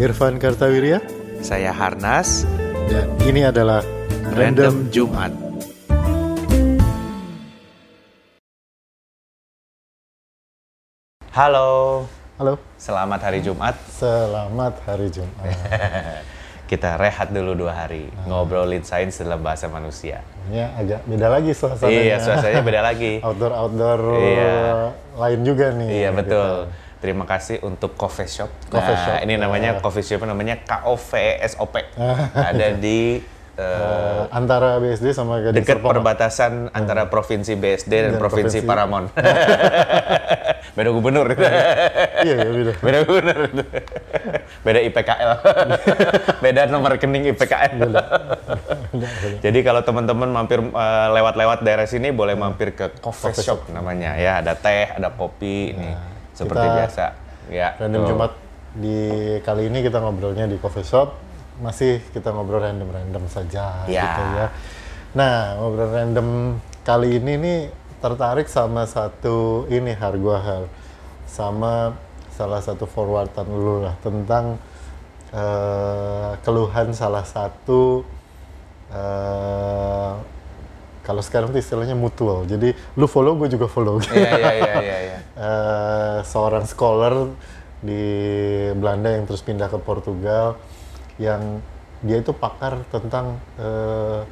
Irfan 0.00 0.40
Kartawirya 0.40 1.04
Saya 1.44 1.76
Harnas, 1.76 2.48
dan 2.88 3.08
ini 3.28 3.44
adalah 3.44 3.84
Random 4.32 4.88
Jumat. 4.88 5.32
Halo, 11.30 12.04
Halo, 12.40 12.56
selamat 12.76 13.20
hari 13.30 13.40
Jumat. 13.40 13.76
selamat 13.88 14.74
hari 14.88 15.08
Jumat. 15.12 15.52
Kita 16.70 16.94
rehat 16.96 17.34
dulu 17.34 17.66
dua 17.66 17.74
hari, 17.84 18.06
ngobrolin 18.24 18.80
sains 18.86 19.18
dalam 19.18 19.42
bahasa 19.42 19.66
manusia. 19.66 20.22
Ini 20.48 20.70
agak 20.78 21.00
beda 21.04 21.26
lagi 21.28 21.50
suasananya. 21.50 22.00
Iya, 22.00 22.16
suasananya 22.22 22.62
beda 22.62 22.80
lagi. 22.80 23.12
Outdoor 23.26 23.52
outdoor 23.52 24.00
Iya. 24.22 24.54
lain 25.18 25.40
juga 25.42 25.66
nih. 25.74 25.88
Iya 25.90 26.10
betul. 26.14 26.46
Gitu. 26.46 26.88
Terima 27.00 27.24
kasih 27.24 27.58
untuk 27.60 27.96
Coffee 27.96 28.28
Shop. 28.28 28.52
Coffee 28.68 28.92
nah, 28.92 29.04
Shop, 29.08 29.24
ini 29.24 29.34
namanya 29.34 29.70
ya. 29.74 29.80
Coffee 29.80 30.04
Shop 30.04 30.20
namanya 30.22 30.60
KOVSOP. 30.60 31.74
Ada 32.52 32.76
di 32.76 33.20
Eh, 33.60 34.22
antara 34.32 34.80
BSD 34.80 35.12
sama 35.12 35.36
Gading 35.36 35.60
dekat 35.60 35.84
Serpong. 35.84 35.92
perbatasan 35.92 36.52
antara 36.72 37.12
provinsi 37.12 37.52
BSD 37.52 37.92
dan, 37.92 38.16
Dan 38.16 38.16
provinsi, 38.16 38.56
provinsi- 38.56 38.64
Paramon. 38.64 39.04
Beda 40.76 40.88
gubernur. 40.88 41.28
Iya, 41.28 41.60
iya 42.24 42.36
beda. 42.40 42.72
Beda 42.86 42.98
gubernur. 43.04 43.38
Beda 44.64 44.80
IPKL. 44.80 45.30
Beda 46.40 46.60
nomor 46.72 46.96
rekening 46.96 47.36
IPKL. 47.36 47.90
Jadi 49.40 49.58
kalau 49.60 49.84
teman-teman 49.84 50.28
mampir 50.30 50.64
eh, 50.64 51.08
lewat-lewat 51.12 51.60
daerah 51.60 51.84
sini 51.84 52.08
boleh 52.10 52.32
mampir 52.34 52.72
ke 52.72 52.88
coffee, 52.96 53.28
Coffee 53.28 53.44
shop, 53.44 53.68
namanya 53.68 54.16
ya. 54.16 54.40
Ada 54.40 54.56
teh, 54.56 54.88
ada 54.88 55.12
kopi 55.12 55.76
ini 55.76 55.90
seperti 56.40 56.66
kita 56.66 56.76
biasa. 56.80 57.04
Ya. 57.50 57.68
Random 57.76 58.00
tuh. 58.04 58.08
Jumat 58.14 58.32
di 58.70 59.00
kali 59.42 59.62
ini 59.68 59.78
kita 59.82 59.98
ngobrolnya 60.00 60.46
di 60.46 60.56
coffee 60.56 60.86
shop. 60.86 61.14
Masih 61.60 62.00
kita 62.16 62.32
ngobrol 62.32 62.64
random-random 62.64 63.28
saja 63.28 63.84
Ya. 63.84 64.02
gitu 64.08 64.22
ya. 64.38 64.46
Nah, 65.12 65.60
ngobrol 65.60 65.90
random 65.92 66.28
kali 66.80 67.20
ini 67.20 67.32
nih 67.36 67.58
tertarik 68.00 68.48
sama 68.48 68.88
satu 68.88 69.68
ini 69.68 69.92
har 69.92 70.16
gua 70.16 70.40
har 70.40 70.64
sama 71.28 71.92
salah 72.32 72.64
satu 72.64 72.88
forwardan 72.88 73.44
lu 73.44 73.84
lah 73.84 73.92
tentang 74.00 74.56
eh, 75.30 76.32
keluhan 76.40 76.96
salah 76.96 77.22
satu 77.28 78.00
eh, 78.88 80.12
kalau 81.00 81.24
sekarang 81.24 81.50
tuh 81.50 81.60
istilahnya 81.60 81.96
mutual. 81.96 82.44
Jadi 82.44 82.76
lu 82.96 83.06
follow, 83.08 83.36
gue 83.40 83.48
juga 83.48 83.66
follow. 83.66 84.00
Iya 84.12 84.32
iya 84.36 84.52
iya 84.52 84.74
iya. 84.80 84.98
iya. 85.00 85.18
eh, 85.48 86.18
seorang 86.24 86.64
scholar 86.68 87.32
di 87.80 88.04
Belanda 88.76 89.08
yang 89.08 89.24
terus 89.24 89.40
pindah 89.40 89.72
ke 89.72 89.80
Portugal 89.80 90.60
yang 91.16 91.64
dia 92.04 92.20
itu 92.20 92.32
pakar 92.32 92.84
tentang 92.92 93.40
eh, 93.56 94.24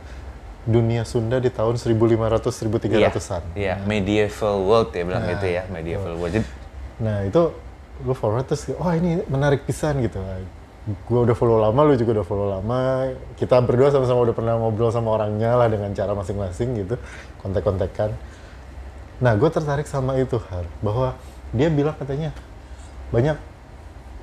dunia 0.68 1.08
Sunda 1.08 1.40
di 1.40 1.48
tahun 1.48 1.80
1500-1300-an. 1.80 3.56
Iya, 3.56 3.80
medieval 3.88 4.60
world 4.68 4.92
ya 4.92 5.00
Nah, 5.00 5.06
bilang 5.08 5.24
gitu 5.32 5.46
ya, 5.48 5.62
medieval 5.72 6.14
world. 6.20 6.32
Jadi, 6.36 6.46
Nah 6.98 7.22
itu 7.24 7.42
lu 8.02 8.14
forward 8.14 8.46
terus, 8.46 8.68
oh 8.74 8.92
ini 8.92 9.22
menarik 9.30 9.64
pisan 9.64 10.02
gitu. 10.04 10.18
Gue 10.88 11.20
udah 11.28 11.36
follow 11.36 11.60
lama, 11.60 11.80
lu 11.84 11.94
juga 12.00 12.20
udah 12.20 12.26
follow 12.26 12.48
lama. 12.48 13.12
Kita 13.36 13.60
berdua 13.60 13.92
sama-sama 13.92 14.24
udah 14.24 14.36
pernah 14.36 14.54
ngobrol 14.56 14.88
sama 14.88 15.20
orangnya 15.20 15.52
lah 15.52 15.68
dengan 15.68 15.92
cara 15.92 16.16
masing-masing 16.16 16.80
gitu, 16.80 16.96
kontek-kontekan. 17.44 18.16
Nah 19.20 19.32
gue 19.34 19.50
tertarik 19.50 19.84
sama 19.84 20.16
itu 20.16 20.38
Har, 20.48 20.64
bahwa 20.80 21.18
dia 21.52 21.68
bilang 21.68 21.96
katanya 21.98 22.30
banyak 23.10 23.36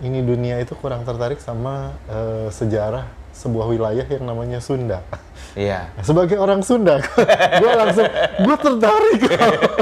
ini 0.01 0.23
dunia 0.23 0.59
itu 0.63 0.73
kurang 0.75 1.03
tertarik 1.03 1.37
sama 1.37 1.95
eh, 2.07 2.47
sejarah 2.49 3.05
sebuah 3.35 3.67
wilayah 3.67 4.07
yang 4.07 4.23
namanya 4.23 4.63
Sunda. 4.63 5.03
iya. 5.59 5.91
Nah, 5.91 6.03
sebagai 6.07 6.39
orang 6.39 6.63
Sunda, 6.63 7.03
gue 7.61 7.71
langsung 7.75 8.07
gue 8.39 8.55
tertarik. 8.55 9.21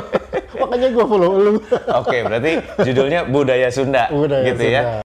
Makanya 0.61 0.89
gue 0.89 1.05
follow 1.05 1.31
lu. 1.37 1.53
Oke, 2.01 2.25
berarti 2.25 2.51
judulnya 2.81 3.29
budaya 3.29 3.69
Sunda, 3.69 4.09
Budaya 4.09 4.45
gitu 4.49 4.65
ya. 4.65 5.02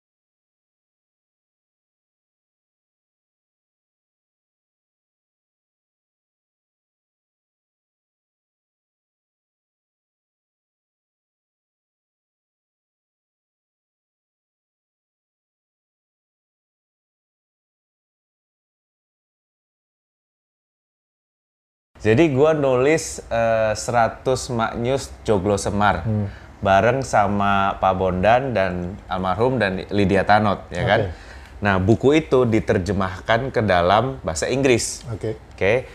Jadi 21.97 22.29
gua 22.29 22.53
nulis 22.53 23.19
eh, 23.27 23.73
100 23.73 24.23
maknyus 24.53 25.09
Joglo 25.25 25.57
Semar 25.57 26.05
Hmm. 26.05 26.29
bareng 26.57 27.01
sama 27.01 27.77
Pak 27.77 27.93
Bondan 27.93 28.49
dan 28.49 28.97
almarhum 29.05 29.57
dan 29.57 29.85
Lydia 29.89 30.25
Tanot, 30.25 30.65
ya 30.69 30.83
kan? 30.83 30.99
Oke. 31.05 31.13
Nah, 31.57 31.75
buku 31.77 32.17
itu 32.17 32.45
diterjemahkan 32.45 33.49
ke 33.49 33.61
dalam 33.61 34.17
bahasa 34.21 34.45
Inggris. 34.45 35.01
Oke. 35.09 35.37
Oke. 35.53 35.85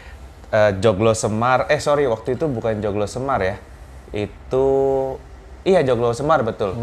Eh, 0.53 0.73
Joglo 0.79 1.15
Semar, 1.15 1.67
eh 1.67 1.79
sorry 1.79 2.07
waktu 2.07 2.35
itu 2.35 2.47
bukan 2.47 2.79
Joglo 2.79 3.07
Semar 3.07 3.43
ya. 3.43 3.57
Itu 4.11 4.67
iya 5.63 5.83
Joglo 5.83 6.13
Semar 6.13 6.43
betul. 6.43 6.75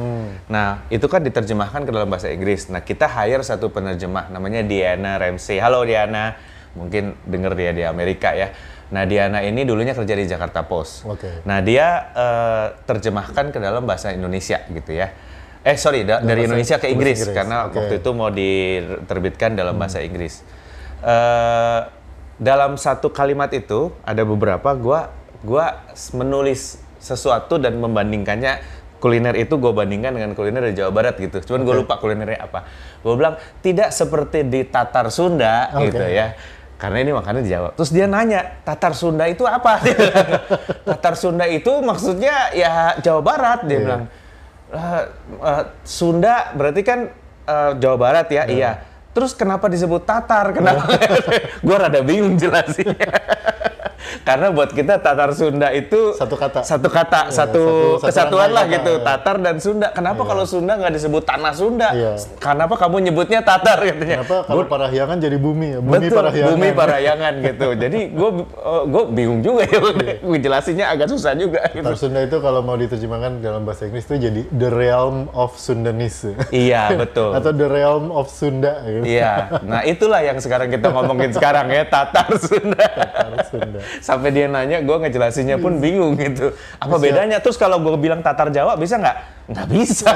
Nah, 0.47 0.84
itu 0.88 1.06
kan 1.06 1.19
diterjemahkan 1.22 1.84
ke 1.84 1.91
dalam 1.91 2.07
bahasa 2.07 2.28
Inggris. 2.28 2.68
Nah, 2.68 2.81
kita 2.81 3.06
hire 3.06 3.44
satu 3.44 3.68
penerjemah 3.69 4.28
namanya 4.28 4.59
Diana 4.59 5.16
Ramsey. 5.16 5.59
Halo 5.59 5.84
Diana. 5.84 6.36
Mungkin 6.74 7.18
denger 7.25 7.53
dia 7.56 7.72
di 7.72 7.84
Amerika 7.84 8.31
ya. 8.31 8.51
Nah, 8.89 9.05
Diana 9.05 9.45
ini 9.45 9.61
dulunya 9.66 9.94
kerja 9.94 10.13
di 10.17 10.25
Jakarta 10.25 10.66
Post. 10.66 11.05
Oke. 11.05 11.45
Nah, 11.45 11.61
dia 11.61 12.09
eh, 12.13 12.66
terjemahkan 12.89 13.53
ke 13.53 13.59
dalam 13.61 13.85
bahasa 13.85 14.09
Indonesia 14.09 14.66
gitu 14.66 14.91
ya. 14.97 15.13
Eh, 15.61 15.77
sorry, 15.77 16.07
da- 16.07 16.23
dari 16.23 16.47
Indonesia 16.50 16.79
ke 16.81 16.89
Inggris, 16.89 17.22
Inggris, 17.22 17.35
karena 17.35 17.69
oke. 17.69 17.77
waktu 17.77 17.94
itu 18.01 18.09
mau 18.16 18.31
diterbitkan 18.33 19.53
dalam 19.53 19.77
bahasa 19.77 20.01
Inggris. 20.01 20.41
Eh, 21.05 21.79
dalam 22.39 22.79
satu 22.79 23.11
kalimat 23.11 23.51
itu 23.51 23.91
ada 24.01 24.23
beberapa 24.23 24.72
gua 24.73 25.11
gua 25.44 25.83
menulis 26.16 26.79
sesuatu 27.00 27.59
dan 27.59 27.75
membandingkannya 27.79 28.79
kuliner 29.00 29.31
itu 29.39 29.56
gue 29.56 29.71
bandingkan 29.71 30.11
dengan 30.11 30.35
kuliner 30.35 30.69
di 30.69 30.75
Jawa 30.75 30.91
Barat 30.91 31.16
gitu. 31.16 31.39
Cuman 31.39 31.63
gue 31.63 31.75
lupa 31.83 31.95
kulinernya 31.97 32.51
apa. 32.51 32.67
Gue 33.00 33.16
bilang 33.16 33.39
tidak 33.63 33.95
seperti 33.95 34.44
di 34.44 34.67
Tatar 34.67 35.07
Sunda 35.07 35.71
Oke. 35.71 35.89
gitu 35.89 36.03
ya. 36.03 36.35
Karena 36.79 36.97
ini 37.03 37.12
makannya 37.12 37.44
di 37.44 37.51
Jawa. 37.51 37.75
Terus 37.75 37.91
dia 37.91 38.07
nanya, 38.07 38.63
Tatar 38.63 38.95
Sunda 38.95 39.28
itu 39.28 39.44
apa? 39.44 39.84
Tatar 40.88 41.19
Sunda 41.19 41.44
itu 41.44 41.69
maksudnya 41.84 42.56
ya 42.56 42.95
Jawa 42.97 43.19
Barat 43.19 43.67
dia 43.67 43.75
Iya. 43.75 43.79
bilang. 43.84 44.03
"Eh, 44.72 45.03
eh, 45.44 45.63
Sunda 45.84 46.56
berarti 46.56 46.81
kan 46.81 47.00
eh, 47.45 47.72
Jawa 47.78 47.97
Barat 48.00 48.28
ya, 48.31 48.47
iya. 48.47 48.72
Terus 49.09 49.34
kenapa 49.34 49.68
disebut 49.68 50.06
Tatar? 50.06 50.51
Kenapa? 50.56 50.85
Gue 51.66 51.75
rada 51.75 52.00
bingung 52.00 52.38
jelasinnya. 52.38 53.09
Karena 54.22 54.47
buat 54.50 54.70
kita 54.70 54.97
Tatar 54.97 55.31
Sunda 55.31 55.70
itu 55.72 56.14
Satu 56.14 56.36
kata. 56.36 56.62
satu 56.62 56.88
kata, 56.88 57.22
Iya, 57.25 57.34
satu, 57.34 57.64
satu- 57.96 58.06
kesatuan 58.06 58.18
satu 58.46 58.56
lah 58.56 58.66
kata, 58.66 58.75
gitu. 58.75 58.94
iya. 58.94 59.03
Tatar 59.03 59.36
dan 59.40 59.56
Sunda. 59.58 59.88
Kenapa 59.90 60.22
kalau 60.24 60.44
Sunda 60.44 60.74
nggak 60.75 60.94
disebut 60.94 61.24
tanah 61.24 61.52
Sunda? 61.52 61.90
Iya. 61.92 62.14
Kenapa 62.38 62.74
kamu 62.75 62.96
nyebutnya 63.02 63.40
Tatar 63.40 63.78
katanya? 63.80 64.18
Kenapa 64.22 64.38
kalau 64.44 64.58
Gua- 64.59 64.72
Parahyangan 64.72 65.18
jadi 65.18 65.38
bumi 65.38 65.68
ya? 65.68 65.80
Bumi 65.80 65.94
Betul, 66.00 66.18
Parahyangan. 66.18 66.50
bumi 66.52 66.69
Parahyangan 66.72 67.34
gitu. 67.42 67.68
Jadi 67.80 68.00
gue 68.09 68.30
gue 68.86 69.03
bingung 69.09 69.40
juga 69.40 69.64
ya, 69.64 69.80
gue 70.19 70.38
jelasinnya 70.38 70.86
agak 70.88 71.08
susah 71.08 71.34
juga. 71.34 71.64
Gitu. 71.69 71.81
Tatar 71.81 71.98
Sunda 71.98 72.19
itu 72.22 72.38
kalau 72.38 72.59
mau 72.59 72.75
diterjemahkan 72.75 73.40
dalam 73.40 73.64
bahasa 73.64 73.86
Inggris 73.86 74.03
itu 74.03 74.16
jadi 74.19 74.42
the 74.52 74.69
realm 74.69 75.31
of 75.31 75.56
Sundanese. 75.56 76.36
Iya 76.50 76.92
betul. 77.01 77.31
Atau 77.31 77.51
the 77.51 77.66
realm 77.66 78.10
of 78.10 78.28
Sunda 78.28 78.81
gitu. 78.83 79.06
Iya, 79.06 79.62
nah 79.62 79.81
itulah 79.81 80.19
yang 80.19 80.38
sekarang 80.38 80.68
kita 80.68 80.88
ngomongin 80.88 81.31
sekarang 81.31 81.68
ya 81.68 81.83
Tatar 81.83 82.30
Sunda. 82.38 82.86
Tatar 82.86 83.33
Sunda. 83.45 83.80
Sampai 84.00 84.30
dia 84.30 84.46
nanya, 84.46 84.80
gue 84.80 84.98
ngejelasinnya 84.98 85.56
pun 85.56 85.78
bingung 85.78 86.16
gitu. 86.16 86.51
Apa 86.75 86.96
Bisa. 86.96 87.04
bedanya? 87.06 87.38
Terus 87.38 87.56
kalau 87.56 87.78
gue 87.78 87.96
bilang 87.96 88.19
Tatar 88.19 88.48
Jawa 88.48 88.74
bisa 88.74 88.96
nggak? 88.96 89.18
Nggak 89.48 89.68
bisa. 89.75 90.10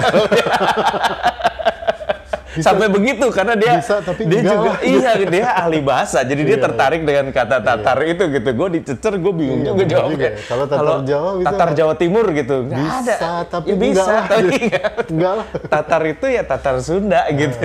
Sampai 2.53 2.85
begitu 2.85 3.25
karena 3.27 3.57
dia 3.57 3.81
Bisa, 3.81 3.97
tapi 3.99 4.29
dia 4.29 4.39
enggak 4.39 4.53
juga 4.53 4.69
lah. 4.69 4.79
iya 4.93 5.11
dia 5.17 5.47
ahli 5.57 5.79
bahasa 5.81 6.21
jadi 6.21 6.37
dia 6.43 6.53
Iya. 6.53 6.63
tertarik 6.63 7.01
dengan 7.01 7.25
kata 7.27 7.57
Tatar 7.59 7.97
itu 8.05 8.23
gitu 8.29 8.45
gue 8.45 8.67
dicecer 8.77 9.13
gue 9.17 9.33
bingung 9.33 9.59
Iya, 9.59 9.69
juga 9.73 9.83
jawabnya 9.89 10.21
ya. 10.21 10.31
Kalau 10.45 10.65
Tatar 10.69 10.97
Jawa 11.01 11.29
bisa 11.33 11.49
Tatar? 11.49 11.69
Jawa 11.73 11.93
Timur 11.97 12.25
gitu 12.29 12.55
nggak 12.63 12.77
Bisa, 12.77 13.01
ada 13.01 13.15
tapi 13.43 13.65
ya, 13.65 13.73
enggak 13.73 13.89
bisa 13.89 14.05
lah. 14.05 14.25
tapi 14.29 14.55
nggak. 14.61 14.91
Enggak 15.09 15.33
lah. 15.33 15.45
Tatar 15.65 16.01
itu 16.05 16.25
ya 16.29 16.41
Tatar 16.45 16.75
Sunda 16.79 17.21
gitu 17.33 17.57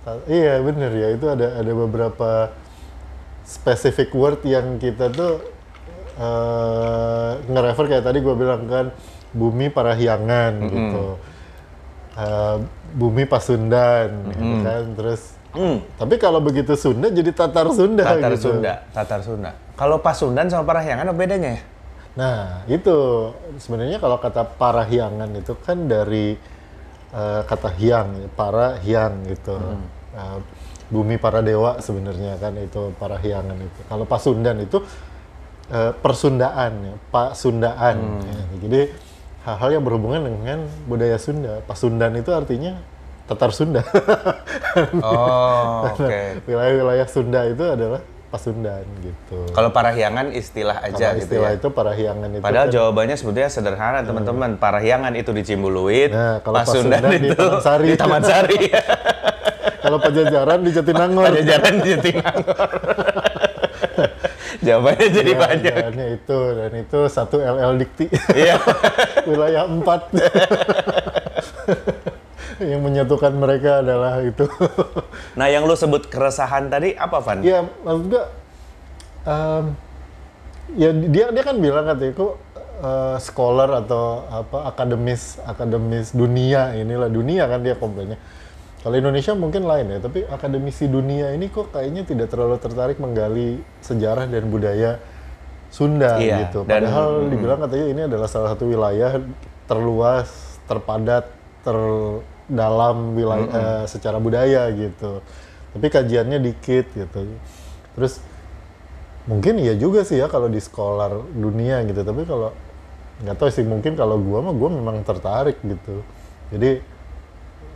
Ta- 0.00 0.24
Iya 0.24 0.52
bener 0.62 0.90
ya 0.94 1.08
itu 1.12 1.26
ada 1.28 1.46
ada 1.52 1.72
beberapa 1.76 2.28
specific 3.46 4.10
word 4.10 4.42
yang 4.42 4.76
kita 4.82 5.06
tuh 5.14 5.38
eh 6.18 7.32
nge-refer 7.46 7.86
kayak 7.86 8.04
tadi 8.04 8.18
gue 8.18 8.34
bilang 8.34 8.66
kan 8.66 8.90
bumi 9.30 9.70
parahyangan 9.70 10.52
gitu. 10.66 11.06
eh, 12.16 12.56
bumi 12.96 13.28
Pasundan, 13.28 14.08
gitu 14.32 14.54
kan. 14.64 14.84
Terus, 14.96 15.22
tapi 16.00 16.14
kalau 16.16 16.40
begitu 16.40 16.72
Sunda 16.76 17.08
jadi 17.12 17.30
Tatar 17.32 17.68
Sunda 17.72 18.04
Tatar 18.04 18.32
gitu. 18.36 18.56
Sunda, 18.56 18.72
Tatar 18.92 19.20
Sunda. 19.24 19.50
Kalau 19.76 20.00
Pasundan 20.00 20.48
sama 20.48 20.64
Parahyangan 20.64 21.12
apa 21.12 21.16
bedanya 21.16 21.60
ya? 21.60 21.62
Nah, 22.16 22.64
itu 22.64 22.96
sebenarnya 23.60 24.00
kalau 24.00 24.16
kata 24.16 24.56
Parahyangan 24.56 25.28
itu 25.36 25.52
kan 25.60 25.84
dari 25.84 26.36
eh, 27.12 27.40
kata 27.44 27.68
hyang, 27.76 28.32
para 28.32 28.80
hyang 28.80 29.20
gitu. 29.28 29.56
Eh, 30.16 30.38
bumi 30.88 31.16
para 31.16 31.40
dewa 31.40 31.78
sebenarnya 31.78 32.36
kan 32.36 32.54
itu 32.54 32.94
Parahyangan 32.94 33.56
itu. 33.56 33.80
Kalau 33.84 34.04
Pasundan 34.04 34.56
itu 34.58 34.78
eh, 35.68 35.92
persundaan 35.94 36.72
ya, 36.80 36.94
Pak 37.08 37.34
Sundaan. 37.34 37.96
ya. 38.22 38.38
Jadi 38.60 38.80
hal-hal 39.42 39.70
yang 39.72 39.82
berhubungan 39.82 40.22
dengan 40.22 40.58
budaya 40.84 41.16
Sunda. 41.16 41.58
Pasundan 41.62 42.14
itu 42.14 42.30
artinya 42.30 42.78
Tatar 43.24 43.50
Sunda. 43.50 43.82
Oh, 45.00 45.88
oke. 45.88 46.44
Wilayah-wilayah 46.44 47.06
Sunda 47.06 47.48
itu 47.48 47.64
adalah 47.64 48.04
Pasundan 48.26 48.84
gitu. 49.00 49.48
Kalau 49.50 49.72
Parahyangan 49.72 50.28
istilah 50.30 50.82
aja 50.82 50.92
Kalau 51.08 51.16
gitu 51.16 51.24
istilah 51.32 51.50
ya. 51.50 51.56
itu 51.56 51.68
Parahyangan 51.70 52.28
itu 52.28 52.42
Padahal 52.44 52.68
kan- 52.68 52.74
jawabannya 52.74 53.16
sebetulnya 53.16 53.48
sederhana 53.48 53.98
teman-teman. 54.02 54.50
Parahyangan 54.56 55.16
itu 55.16 55.32
di 55.32 55.42
Cimbuluit, 55.42 56.12
Nah, 56.12 56.38
kalau 56.40 56.60
Pasundan, 56.60 57.00
Pasundan 57.00 57.16
di 57.16 57.30
itu 57.30 57.40
Taman 57.40 57.60
Sari. 57.62 57.86
di 57.86 57.96
Taman 57.96 58.22
Sari. 58.22 58.58
Kalau 59.86 59.98
Pajajaran 59.98 60.58
di 60.60 60.70
Jatinangor. 60.70 61.22
Pajajaran 61.24 61.74
di 61.78 61.88
Jatinangor. 61.88 62.56
Jawabannya 64.58 65.08
jadi 65.12 65.30
Ya, 65.30 65.38
banyak. 65.38 65.62
jalannya 65.70 66.06
itu 66.16 66.38
dan 66.52 66.72
itu 66.74 66.98
satu 67.06 67.36
LL 67.38 67.76
Dikti 67.76 68.06
Iya. 68.32 68.56
wilayah 69.28 69.62
4 69.68 69.84
yang 72.70 72.80
menyatukan 72.80 73.32
mereka 73.36 73.84
adalah 73.84 74.18
itu 74.20 74.48
Nah, 75.38 75.46
yang 75.46 75.68
lu 75.68 75.76
sebut 75.76 76.08
keresahan 76.08 76.66
tadi 76.66 76.96
apa, 76.96 77.20
Van? 77.20 77.44
ya 77.44 77.62
maksud 77.84 78.04
gua 78.08 78.24
em, 79.22 79.64
ya 80.74 80.90
dia 80.90 81.26
dia 81.30 81.42
kan 81.44 81.56
bilang 81.60 81.84
katanya 81.84 82.12
kok 82.16 82.32
eh, 82.80 83.16
scholar 83.20 83.70
atau 83.84 84.24
apa 84.26 84.58
akademis 84.66 85.36
akademis 85.44 86.10
dunia 86.10 86.72
inilah 86.74 87.06
dunia 87.06 87.44
kan 87.44 87.60
dia 87.60 87.76
komplainnya 87.76 88.16
kalau 88.86 89.02
Indonesia 89.02 89.34
mungkin 89.34 89.66
lain 89.66 89.86
ya 89.90 89.98
tapi 89.98 90.22
akademisi 90.22 90.86
dunia 90.86 91.34
ini 91.34 91.50
kok 91.50 91.74
kayaknya 91.74 92.06
tidak 92.06 92.30
terlalu 92.30 92.54
tertarik 92.62 93.02
menggali 93.02 93.58
sejarah 93.82 94.30
dan 94.30 94.46
budaya 94.46 95.02
Sunda 95.74 96.22
Iya, 96.22 96.46
gitu. 96.46 96.62
dan- 96.62 96.86
padahal 96.86 97.26
dibilang 97.26 97.58
katanya 97.66 97.86
ini 97.90 98.02
adalah 98.06 98.30
salah 98.30 98.54
satu 98.54 98.70
wilayah 98.70 99.18
terluas 99.66 100.30
terpadat 100.70 101.26
terdalam 101.66 103.18
wilayah 103.18 103.50
eh, 103.50 103.84
secara 103.90 104.22
budaya 104.22 104.70
gitu. 104.70 105.18
Tapi 105.74 105.86
kajiannya 105.90 106.38
dikit 106.38 106.86
gitu. 106.94 107.18
Terus 107.98 108.22
mungkin 109.26 109.58
iya 109.58 109.74
juga 109.74 110.06
sih 110.06 110.22
ya 110.22 110.30
kalau 110.30 110.46
di 110.46 110.62
scholar 110.62 111.10
dunia 111.34 111.82
gitu. 111.82 112.06
Tapi 112.06 112.22
kalau 112.22 112.54
nggak 113.26 113.36
tahu 113.36 113.50
sih 113.50 113.66
mungkin 113.66 113.98
kalau 113.98 114.22
gua 114.22 114.46
mah 114.46 114.54
gua 114.54 114.70
memang 114.70 115.02
tertarik 115.02 115.58
gitu. 115.66 116.00
Jadi 116.54 116.78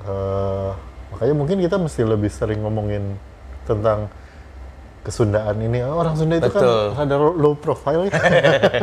eh, 0.06 0.70
makanya 1.10 1.34
mungkin 1.34 1.58
kita 1.60 1.76
mesti 1.76 2.02
lebih 2.06 2.30
sering 2.30 2.62
ngomongin 2.62 3.18
tentang 3.66 4.10
kesundaan 5.00 5.56
ini 5.60 5.80
Oh, 5.80 5.96
orang 6.00 6.14
Sunda 6.16 6.36
itu 6.36 6.52
Betul. 6.52 6.92
kan 6.92 7.08
ada 7.08 7.16
low 7.16 7.56
profile 7.56 8.08
ya. 8.08 8.12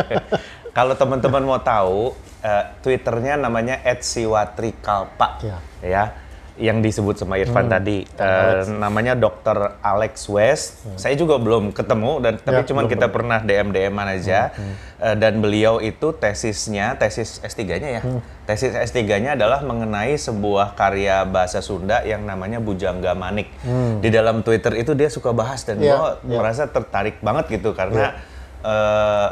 Kalau 0.78 0.94
teman-teman 0.94 1.42
mau 1.42 1.58
tahu, 1.62 2.14
eh, 2.46 2.64
Twitternya 2.86 3.38
namanya 3.38 3.82
@siwatrikalpa. 3.98 5.42
Ya. 5.42 5.58
Ya. 5.82 6.04
Yang 6.57 6.77
disebut 6.89 7.15
sama 7.21 7.38
Irfan 7.38 7.69
tadi 7.69 8.01
eh, 8.04 8.62
namanya 8.81 9.13
Dr. 9.13 9.77
Alex 9.77 10.25
West. 10.25 10.81
Saya 10.98 11.13
juga 11.13 11.38
belum 11.38 11.69
ketemu 11.69 12.18
dan 12.18 12.33
tapi 12.42 12.65
Ya, 12.65 12.68
cuman 12.74 12.89
belum 12.89 12.94
kita 12.98 13.07
pernah 13.13 13.38
DM 13.45 13.69
DM-an 13.69 14.07
aja. 14.18 14.50
Eh, 14.98 15.15
dan 15.21 15.38
beliau 15.38 15.77
itu 15.77 16.18
tesisnya, 16.18 16.98
tesis 16.98 17.38
S3-nya 17.45 17.89
ya. 17.89 18.01
Tesis 18.50 18.74
S3-nya 18.74 19.38
adalah 19.38 19.62
mengenai 19.62 20.18
sebuah 20.18 20.74
karya 20.74 21.21
bahasa 21.30 21.62
Sunda 21.62 22.01
yang 22.01 22.25
namanya 22.25 22.57
Bujangga 22.57 23.13
Manik. 23.13 23.54
Di 24.01 24.09
dalam 24.09 24.42
Twitter 24.42 24.74
itu 24.81 24.98
dia 24.98 25.13
suka 25.13 25.30
bahas 25.38 25.62
dan 25.62 25.77
Ya, 25.77 25.94
gua 25.94 26.18
ya. 26.25 26.42
merasa 26.42 26.65
tertarik 26.65 27.21
banget 27.21 27.54
gitu 27.62 27.77
karena 27.77 28.18
eh, 28.65 29.27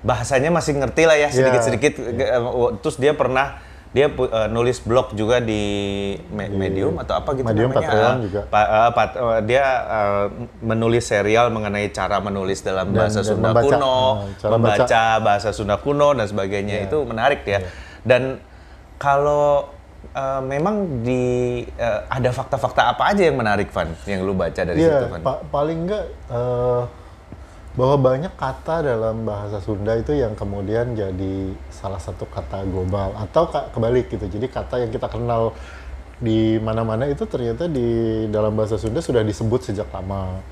bahasanya 0.00 0.48
masih 0.48 0.80
ngerti 0.80 1.02
lah 1.04 1.20
ya 1.20 1.28
sedikit-sedikit. 1.28 1.92
Eh, 2.00 2.40
Terus 2.80 2.96
dia 2.96 3.12
pernah 3.12 3.60
dia 3.96 4.06
eh, 4.06 4.48
nulis 4.48 4.76
blog 4.78 5.16
juga 5.16 5.40
di 5.40 5.62
Me- 6.28 6.52
Medium 6.52 7.00
atau 7.00 7.16
apa 7.16 7.32
gitu 7.32 7.48
Medium, 7.48 7.72
namanya. 7.72 7.80
Patreon 7.80 8.04
Ah, 8.06 8.16
juga. 8.20 8.40
pa- 8.46 8.68
eh, 8.68 8.90
pat- 8.92 9.16
eh, 9.16 9.40
dia 9.42 9.64
eh, 9.82 10.24
menulis 10.60 11.00
serial 11.02 11.48
mengenai 11.48 11.88
cara 11.88 12.20
menulis 12.20 12.60
dalam 12.60 12.92
Dan- 12.92 13.00
bahasa 13.00 13.18
dan 13.18 13.28
Sunda 13.32 13.48
membaca. 13.50 13.64
kuno, 13.64 13.96
cara 14.36 14.50
membaca 14.52 14.84
baca. 14.84 15.04
bahasa 15.18 15.48
Sunda 15.50 15.76
kuno 15.76 16.12
dan 16.12 16.26
sebagainya 16.26 16.84
itu 16.84 16.98
menarik 17.02 17.40
ya. 17.42 17.64
Dan 18.02 18.36
kalau 18.96 19.72
eh, 20.08 20.40
memang 20.40 20.76
di 21.00 21.24
eh, 21.66 22.00
ada 22.06 22.30
fakta-fakta 22.30 22.92
apa 22.92 23.10
aja 23.10 23.24
yang 23.24 23.34
menarik 23.34 23.68
Van 23.70 23.88
yang 24.04 24.22
lu 24.22 24.32
baca 24.32 24.60
dari 24.60 24.76
situ 24.78 24.92
Iya, 24.92 25.08
Van? 25.08 25.20
pa- 25.20 25.40
paling 25.46 25.78
enggak 25.82 26.04
eh, 26.28 26.82
bahwa 27.72 27.96
banyak 27.98 28.32
kata 28.34 28.76
dalam 28.82 29.24
bahasa 29.24 29.56
Sunda 29.58 29.92
itu 29.92 30.12
yang 30.12 30.32
kemudian 30.32 30.92
jadi 30.92 31.52
salah 31.86 32.02
satu 32.02 32.26
kata 32.26 32.66
global 32.66 33.14
atau 33.14 33.46
kebalik 33.46 34.10
gitu. 34.10 34.26
Jadi 34.26 34.50
kata 34.50 34.82
yang 34.82 34.90
kita 34.90 35.06
kenal 35.06 35.54
di 36.18 36.58
mana-mana 36.58 37.06
itu 37.06 37.22
ternyata 37.30 37.70
di 37.70 38.26
dalam 38.32 38.58
bahasa 38.58 38.74
Sunda 38.74 38.98
sudah 38.98 39.22
disebut 39.22 39.70
sejak 39.70 39.86
lama 39.94 40.42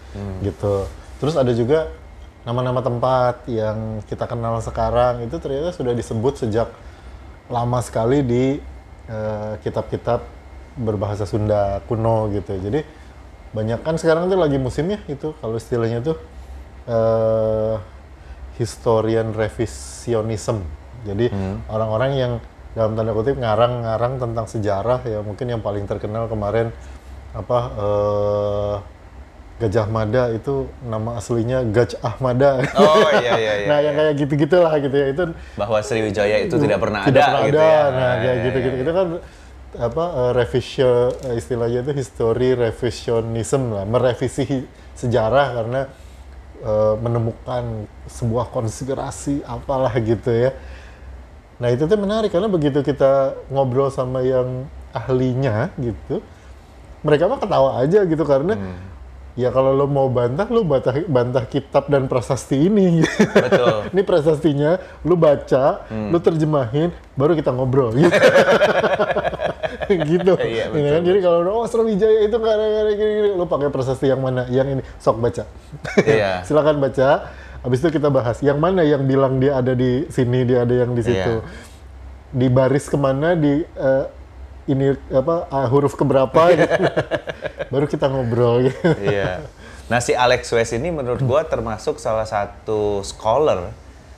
gitu. 0.46 0.86
Terus 1.18 1.34
ada 1.34 1.50
juga 1.50 1.90
nama-nama 2.46 2.84
tempat 2.84 3.48
yang 3.50 4.04
kita 4.06 4.30
kenal 4.30 4.60
sekarang 4.62 5.24
itu 5.26 5.40
ternyata 5.42 5.74
sudah 5.74 5.96
disebut 5.96 6.46
sejak 6.46 6.68
lama 7.50 7.80
sekali 7.82 8.22
di 8.22 8.44
eh, 9.10 9.52
kitab-kitab 9.64 10.22
berbahasa 10.78 11.26
Sunda 11.26 11.82
kuno 11.90 12.30
gitu. 12.30 12.54
Jadi 12.54 12.84
banyak 13.50 13.82
kan 13.82 13.98
sekarang 13.98 14.30
tuh 14.30 14.38
lagi 14.38 14.60
musimnya 14.60 15.00
itu 15.10 15.34
kalau 15.42 15.58
istilahnya 15.58 16.04
tuh 16.04 16.16
eh, 16.86 17.74
historian 18.60 19.34
revisionism. 19.34 20.83
Jadi 21.04 21.30
orang-orang 21.68 22.10
yang 22.16 22.32
dalam 22.74 22.98
tanda 22.98 23.14
kutip 23.14 23.38
ngarang-ngarang 23.38 24.18
tentang 24.18 24.46
sejarah 24.50 25.00
ya 25.06 25.22
mungkin 25.22 25.46
yang 25.46 25.62
paling 25.62 25.86
terkenal 25.86 26.26
kemarin 26.26 26.74
apa 27.30 27.58
eh, 27.78 28.74
Gajah 29.54 29.86
Mada 29.86 30.34
itu 30.34 30.66
nama 30.82 31.14
aslinya 31.14 31.62
Gaj 31.70 31.94
Ahmada. 32.02 32.58
Oh 32.74 33.06
iya 33.22 33.38
iya 33.38 33.52
iya. 33.62 33.66
nah 33.70 33.78
yang 33.78 33.94
kayak 33.94 34.14
gitu-gitulah 34.18 34.74
gitu 34.82 34.96
ya 34.98 35.06
itu 35.14 35.24
Bahwa 35.54 35.78
Sriwijaya 35.78 36.36
itu 36.42 36.58
tidak 36.58 36.82
pernah 36.82 37.06
tidak 37.06 37.22
ada 37.22 37.30
pernah 37.30 37.46
gitu 37.46 37.58
ada. 37.62 37.70
ya. 37.70 37.82
Nah, 37.86 38.12
kayak 38.18 38.34
iya, 38.34 38.44
gitu-gitu 38.50 38.74
iya. 38.74 38.82
itu 38.82 38.92
kan 38.92 39.08
apa 39.74 40.04
eh, 40.06 40.32
revision 40.34 41.10
eh, 41.30 41.34
istilahnya 41.38 41.78
itu 41.86 41.92
history 41.94 42.48
revisionism 42.58 43.62
lah, 43.70 43.84
merevisi 43.86 44.66
sejarah 44.98 45.46
karena 45.62 45.80
eh, 46.58 46.94
menemukan 46.98 47.86
sebuah 48.10 48.50
konspirasi 48.50 49.46
apalah 49.46 49.94
gitu 50.02 50.34
ya. 50.34 50.50
Nah, 51.54 51.68
itu 51.70 51.86
tuh 51.86 51.94
menarik 51.94 52.30
karena 52.30 52.50
begitu 52.50 52.82
kita 52.82 53.38
ngobrol 53.46 53.86
sama 53.88 54.20
yang 54.20 54.66
ahlinya 54.90 55.70
gitu, 55.76 56.18
mereka 57.00 57.26
mah 57.26 57.38
ketawa 57.38 57.78
aja 57.78 58.02
gitu 58.02 58.22
karena 58.22 58.54
Hmm. 58.54 58.78
ya 59.34 59.50
kalau 59.50 59.70
lo 59.70 59.86
mau 59.86 60.06
bantah, 60.06 60.46
lo 60.50 60.62
bantah, 60.62 60.94
bantah 61.06 61.46
kitab 61.46 61.86
dan 61.86 62.06
prasasti 62.06 62.58
ini. 62.66 63.02
Betul. 63.34 63.86
ini 63.94 64.02
prasastinya, 64.02 64.78
lu 65.02 65.14
baca, 65.14 65.86
Hmm. 65.86 66.10
lu 66.10 66.18
terjemahin, 66.18 66.90
baru 67.14 67.34
kita 67.34 67.50
ngobrol 67.50 67.94
gitu. 67.94 68.10
gitu. 70.10 70.32
Iya, 70.40 70.72
Ya 70.72 70.90
kan? 70.96 71.02
Jadi 71.04 71.18
kalau 71.20 71.38
oh 71.52 71.66
Sriwijaya 71.66 72.24
itu 72.24 72.36
ada 72.40 72.64
gini, 72.94 73.12
gini, 73.14 73.30
lu 73.36 73.44
pakai 73.44 73.68
prasasti 73.68 74.08
yang 74.08 74.18
mana? 74.18 74.46
Yang 74.48 74.80
ini, 74.80 74.82
sok 74.98 75.20
baca. 75.20 75.44
Iya. 76.00 76.40
Silakan 76.46 76.80
baca. 76.80 77.08
Habis 77.64 77.80
itu 77.80 77.96
kita 77.96 78.12
bahas 78.12 78.44
yang 78.44 78.60
mana 78.60 78.84
yang 78.84 79.08
bilang 79.08 79.40
dia 79.40 79.56
ada 79.56 79.72
di 79.72 80.04
sini, 80.12 80.44
dia 80.44 80.68
ada 80.68 80.84
yang 80.84 80.92
di 80.92 81.00
situ. 81.00 81.40
Iya. 81.40 81.48
Di 82.28 82.46
baris 82.52 82.92
ke 82.92 82.96
mana, 83.00 83.32
di 83.32 83.64
eh, 83.64 84.04
ini 84.68 84.92
apa 85.08 85.48
ah, 85.48 85.64
huruf 85.72 85.96
keberapa 85.96 86.52
gitu. 86.52 86.84
baru 87.72 87.88
kita 87.88 88.12
ngobrol 88.12 88.68
gitu. 88.68 88.92
Iya. 89.00 89.48
Nah 89.88 90.00
si 90.04 90.12
Alex 90.12 90.52
West 90.52 90.76
ini 90.76 90.92
menurut 90.92 91.24
gua 91.24 91.44
termasuk 91.48 91.96
salah 91.96 92.28
satu 92.28 93.00
scholar. 93.00 93.72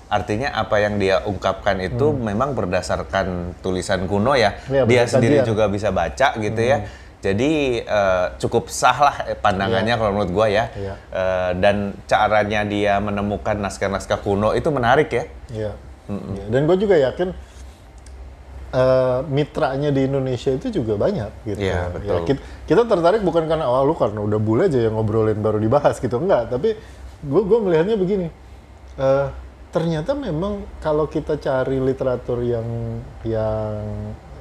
Artinya 0.06 0.54
apa 0.54 0.78
yang 0.78 1.02
dia 1.02 1.18
ungkapkan 1.26 1.82
itu 1.82 2.14
memang 2.14 2.54
berdasarkan 2.54 3.58
tulisan 3.62 4.06
kuno 4.06 4.38
ya. 4.38 4.54
Hmm. 4.66 4.74
Iya, 4.74 4.82
dia 4.86 5.02
sendiri 5.06 5.36
kajian. 5.42 5.50
juga 5.50 5.64
bisa 5.66 5.90
baca 5.90 6.34
gitu 6.38 6.62
ya. 6.62 6.86
Jadi 7.26 7.82
eh, 7.82 8.26
cukup 8.38 8.70
sah 8.70 8.98
lah 9.02 9.16
pandangannya 9.42 9.98
kalau 9.98 10.14
menurut 10.14 10.30
gua 10.30 10.46
ya. 10.46 10.70
Iya. 10.78 10.94
Eh, 11.10 11.50
dan 11.58 11.98
caranya 12.06 12.62
dia 12.62 13.02
menemukan 13.02 13.58
naskah-naskah 13.58 14.22
kuno 14.22 14.54
itu 14.54 14.70
menarik 14.70 15.10
ya. 15.10 15.24
Iya. 15.50 15.72
Iya. 16.06 16.44
Dan 16.46 16.70
gue 16.70 16.76
juga 16.78 16.94
yakin 16.94 17.28
eh, 18.70 19.20
mitranya 19.26 19.90
di 19.90 20.06
Indonesia 20.06 20.54
itu 20.54 20.70
juga 20.70 20.94
banyak 20.94 21.30
gitu. 21.42 21.58
Iya, 21.58 21.90
betul. 21.90 22.18
kita, 22.30 22.40
kita 22.70 22.82
tertarik 22.86 23.22
bukan 23.26 23.50
karena 23.50 23.66
awal 23.66 23.90
lu 23.90 23.94
karena 23.98 24.22
udah 24.22 24.38
bule 24.38 24.70
aja 24.70 24.86
yang 24.86 24.94
ngobrolin 24.94 25.42
baru 25.42 25.58
dibahas 25.58 25.98
gitu 25.98 26.22
enggak, 26.22 26.54
tapi 26.54 26.78
gue 27.26 27.42
gue 27.42 27.58
melihatnya 27.58 27.96
begini. 27.98 28.28
eh, 28.96 29.28
ternyata 29.74 30.16
memang 30.16 30.64
kalau 30.80 31.04
kita 31.04 31.36
cari 31.36 31.76
literatur 31.82 32.40
yang 32.40 32.66
yang 33.26 33.82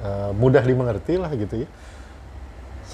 eh, 0.00 0.30
mudah 0.32 0.62
dimengerti 0.62 1.18
lah 1.18 1.28
gitu 1.34 1.66
ya. 1.66 1.68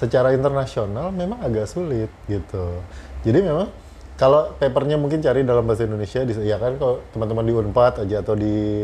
Secara 0.03 0.35
internasional 0.35 1.09
memang 1.09 1.39
agak 1.39 1.63
sulit 1.63 2.11
gitu. 2.27 2.83
Jadi 3.23 3.39
memang 3.39 3.71
kalau 4.13 4.51
papernya 4.53 4.99
mungkin 4.99 5.17
cari 5.17 5.41
dalam 5.41 5.63
bahasa 5.63 5.87
Indonesia, 5.87 6.19
ya 6.37 6.59
kan 6.59 6.75
kalau 6.75 6.99
teman-teman 7.09 7.43
di 7.43 7.53
Unpad 7.55 8.03
aja 8.03 8.19
atau 8.19 8.35
di 8.35 8.83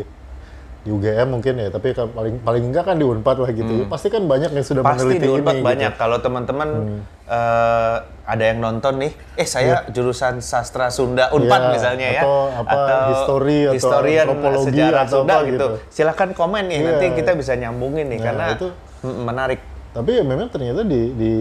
di 0.80 0.88
UGM 0.88 1.28
mungkin 1.28 1.60
ya, 1.60 1.68
tapi 1.68 1.92
kan 1.92 2.08
paling 2.08 2.40
paling 2.40 2.72
enggak 2.72 2.88
kan 2.88 2.96
di 2.96 3.04
Unpad 3.04 3.36
lah 3.38 3.52
gitu. 3.52 3.68
ya. 3.68 3.84
Pasti 3.84 4.08
kan 4.08 4.24
banyak 4.24 4.48
yang 4.48 4.64
sudah 4.64 4.80
Hmm. 4.80 4.96
Pasti 4.96 5.04
meneliti 5.04 5.20
di 5.20 5.30
Unpad 5.30 5.54
ini. 5.54 5.60
banyak. 5.62 5.92
Gitu. 5.92 6.00
Kalau 6.00 6.16
teman-teman 6.18 6.68
eh, 7.28 7.96
ada 8.24 8.42
yang 8.42 8.58
nonton 8.58 8.96
nih, 8.96 9.12
eh 9.36 9.44
saya 9.44 9.84
jurusan 9.86 10.40
sastra 10.40 10.88
Sunda 10.88 11.28
Unpad 11.30 11.60
Iya, 11.60 11.70
misalnya 11.70 12.08
ya, 12.10 12.22
atau 12.24 12.36
apa, 12.56 12.80
histori 13.12 13.58
atau 13.62 13.74
historian 13.76 14.24
antropologi 14.24 14.66
sejarah 14.72 15.00
atau 15.04 15.12
Sunda 15.20 15.34
apa 15.36 15.44
gitu. 15.44 15.52
gitu. 15.52 15.66
Silakan 15.92 16.30
komen 16.32 16.64
nih, 16.64 16.78
Iya. 16.80 16.86
nanti 16.88 17.06
kita 17.12 17.30
bisa 17.34 17.52
nyambungin 17.54 18.08
nih 18.08 18.16
Nah, 18.16 18.24
karena 18.24 18.44
itu- 18.56 18.74
menarik. 19.04 19.60
Tapi 19.90 20.10
ya 20.14 20.22
memang 20.22 20.46
ternyata 20.48 20.82
di 20.82 21.10
di 21.12 21.32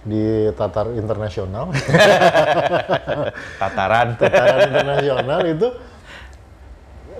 di 0.00 0.22
tatar 0.56 0.96
internasional, 0.96 1.68
Tataran. 3.60 4.16
tataran 4.16 4.60
internasional 4.72 5.40
itu 5.44 5.68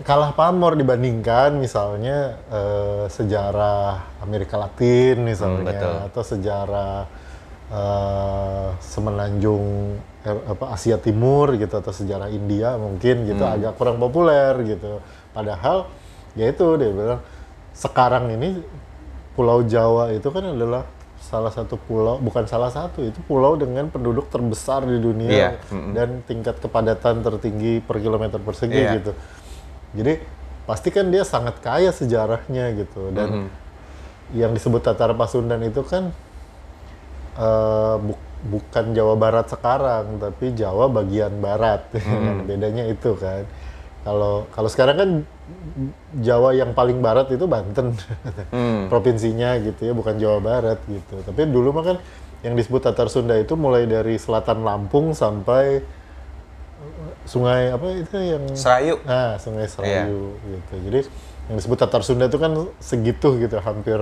kalah 0.01 0.33
pamor 0.33 0.81
dibandingkan 0.81 1.61
misalnya 1.61 2.41
eh, 2.49 3.05
sejarah 3.13 4.01
Amerika 4.25 4.57
Latin 4.57 5.29
misalnya 5.29 5.61
Hmm, 5.61 5.69
betul. 5.69 5.95
atau 6.09 6.23
sejarah 6.25 6.97
eh, 7.69 8.69
semenanjung 8.81 9.65
eh, 10.25 10.39
apa 10.49 10.73
Asia 10.73 10.97
Timur 10.97 11.53
gitu 11.61 11.77
atau 11.77 11.93
sejarah 11.93 12.33
India 12.33 12.81
mungkin 12.81 13.29
gitu 13.29 13.45
Hmm. 13.45 13.55
agak 13.61 13.77
kurang 13.77 14.01
populer 14.01 14.57
gitu. 14.65 15.05
Padahal 15.31 15.85
ya 16.33 16.49
itu 16.49 16.65
dia 16.81 16.91
bilang 16.91 17.21
sekarang 17.77 18.33
ini 18.33 18.57
Pulau 19.41 19.65
Jawa 19.65 20.13
itu 20.13 20.29
kan 20.29 20.45
adalah 20.45 20.85
salah 21.19 21.49
satu 21.49 21.77
pulau 21.79 22.17
bukan 22.19 22.45
salah 22.45 22.69
satu 22.69 23.01
itu 23.01 23.17
pulau 23.25 23.55
dengan 23.55 23.87
penduduk 23.87 24.29
terbesar 24.29 24.83
di 24.83 24.99
dunia 24.99 25.57
mm-mm. 25.65 25.93
dan 25.93 26.21
tingkat 26.23 26.59
kepadatan 26.59 27.21
tertinggi 27.21 27.81
per 27.81 27.97
kilometer 27.99 28.37
persegi 28.37 28.75
Iya. 28.75 28.91
gitu. 28.99 29.13
Jadi 29.95 30.13
pasti 30.65 30.89
kan 30.89 31.09
dia 31.09 31.23
sangat 31.23 31.57
kaya 31.59 31.89
sejarahnya 31.91 32.73
gitu 32.75 33.09
dan 33.11 33.49
yang 34.31 34.51
disebut 34.51 34.81
Tatar 34.81 35.11
Pasundan 35.13 35.63
itu 35.63 35.81
kan 35.83 36.13
eh, 37.37 37.97
bu- 37.99 38.29
bukan 38.43 38.85
Jawa 38.91 39.15
Barat 39.15 39.47
sekarang 39.47 40.19
tapi 40.19 40.53
Jawa 40.53 40.89
bagian 40.89 41.39
barat. 41.39 41.85
Bedanya 42.49 42.87
itu 42.87 43.13
kan. 43.15 43.45
Kalau 44.01 44.49
kalau 44.51 44.69
sekarang 44.69 44.97
kan 44.97 45.11
Jawa 46.21 46.55
yang 46.57 46.75
paling 46.75 46.99
barat 46.99 47.31
itu 47.31 47.47
Banten. 47.47 47.95
Hmm. 48.51 48.87
provinsinya 48.93 49.59
gitu 49.63 49.91
ya, 49.91 49.93
bukan 49.95 50.19
Jawa 50.19 50.39
Barat 50.43 50.79
gitu. 50.87 51.23
Tapi 51.23 51.47
dulu 51.47 51.71
mah 51.75 51.85
kan 51.85 51.97
yang 52.41 52.57
disebut 52.57 52.81
Tatar 52.81 53.13
Sunda 53.13 53.37
itu 53.37 53.53
mulai 53.55 53.85
dari 53.85 54.17
selatan 54.17 54.65
Lampung 54.65 55.13
sampai 55.13 55.85
sungai 57.29 57.71
apa 57.71 57.87
itu 57.93 58.17
yang 58.17 58.45
Serayu. 58.57 58.97
Nah, 59.05 59.37
Sungai 59.37 59.69
Serayu 59.69 60.35
gitu. 60.41 60.75
Jadi 60.89 61.01
yang 61.53 61.57
disebut 61.61 61.79
Tatar 61.79 62.03
Sunda 62.03 62.27
itu 62.27 62.39
kan 62.41 62.53
segitu 62.81 63.37
gitu, 63.37 63.57
hampir 63.61 63.99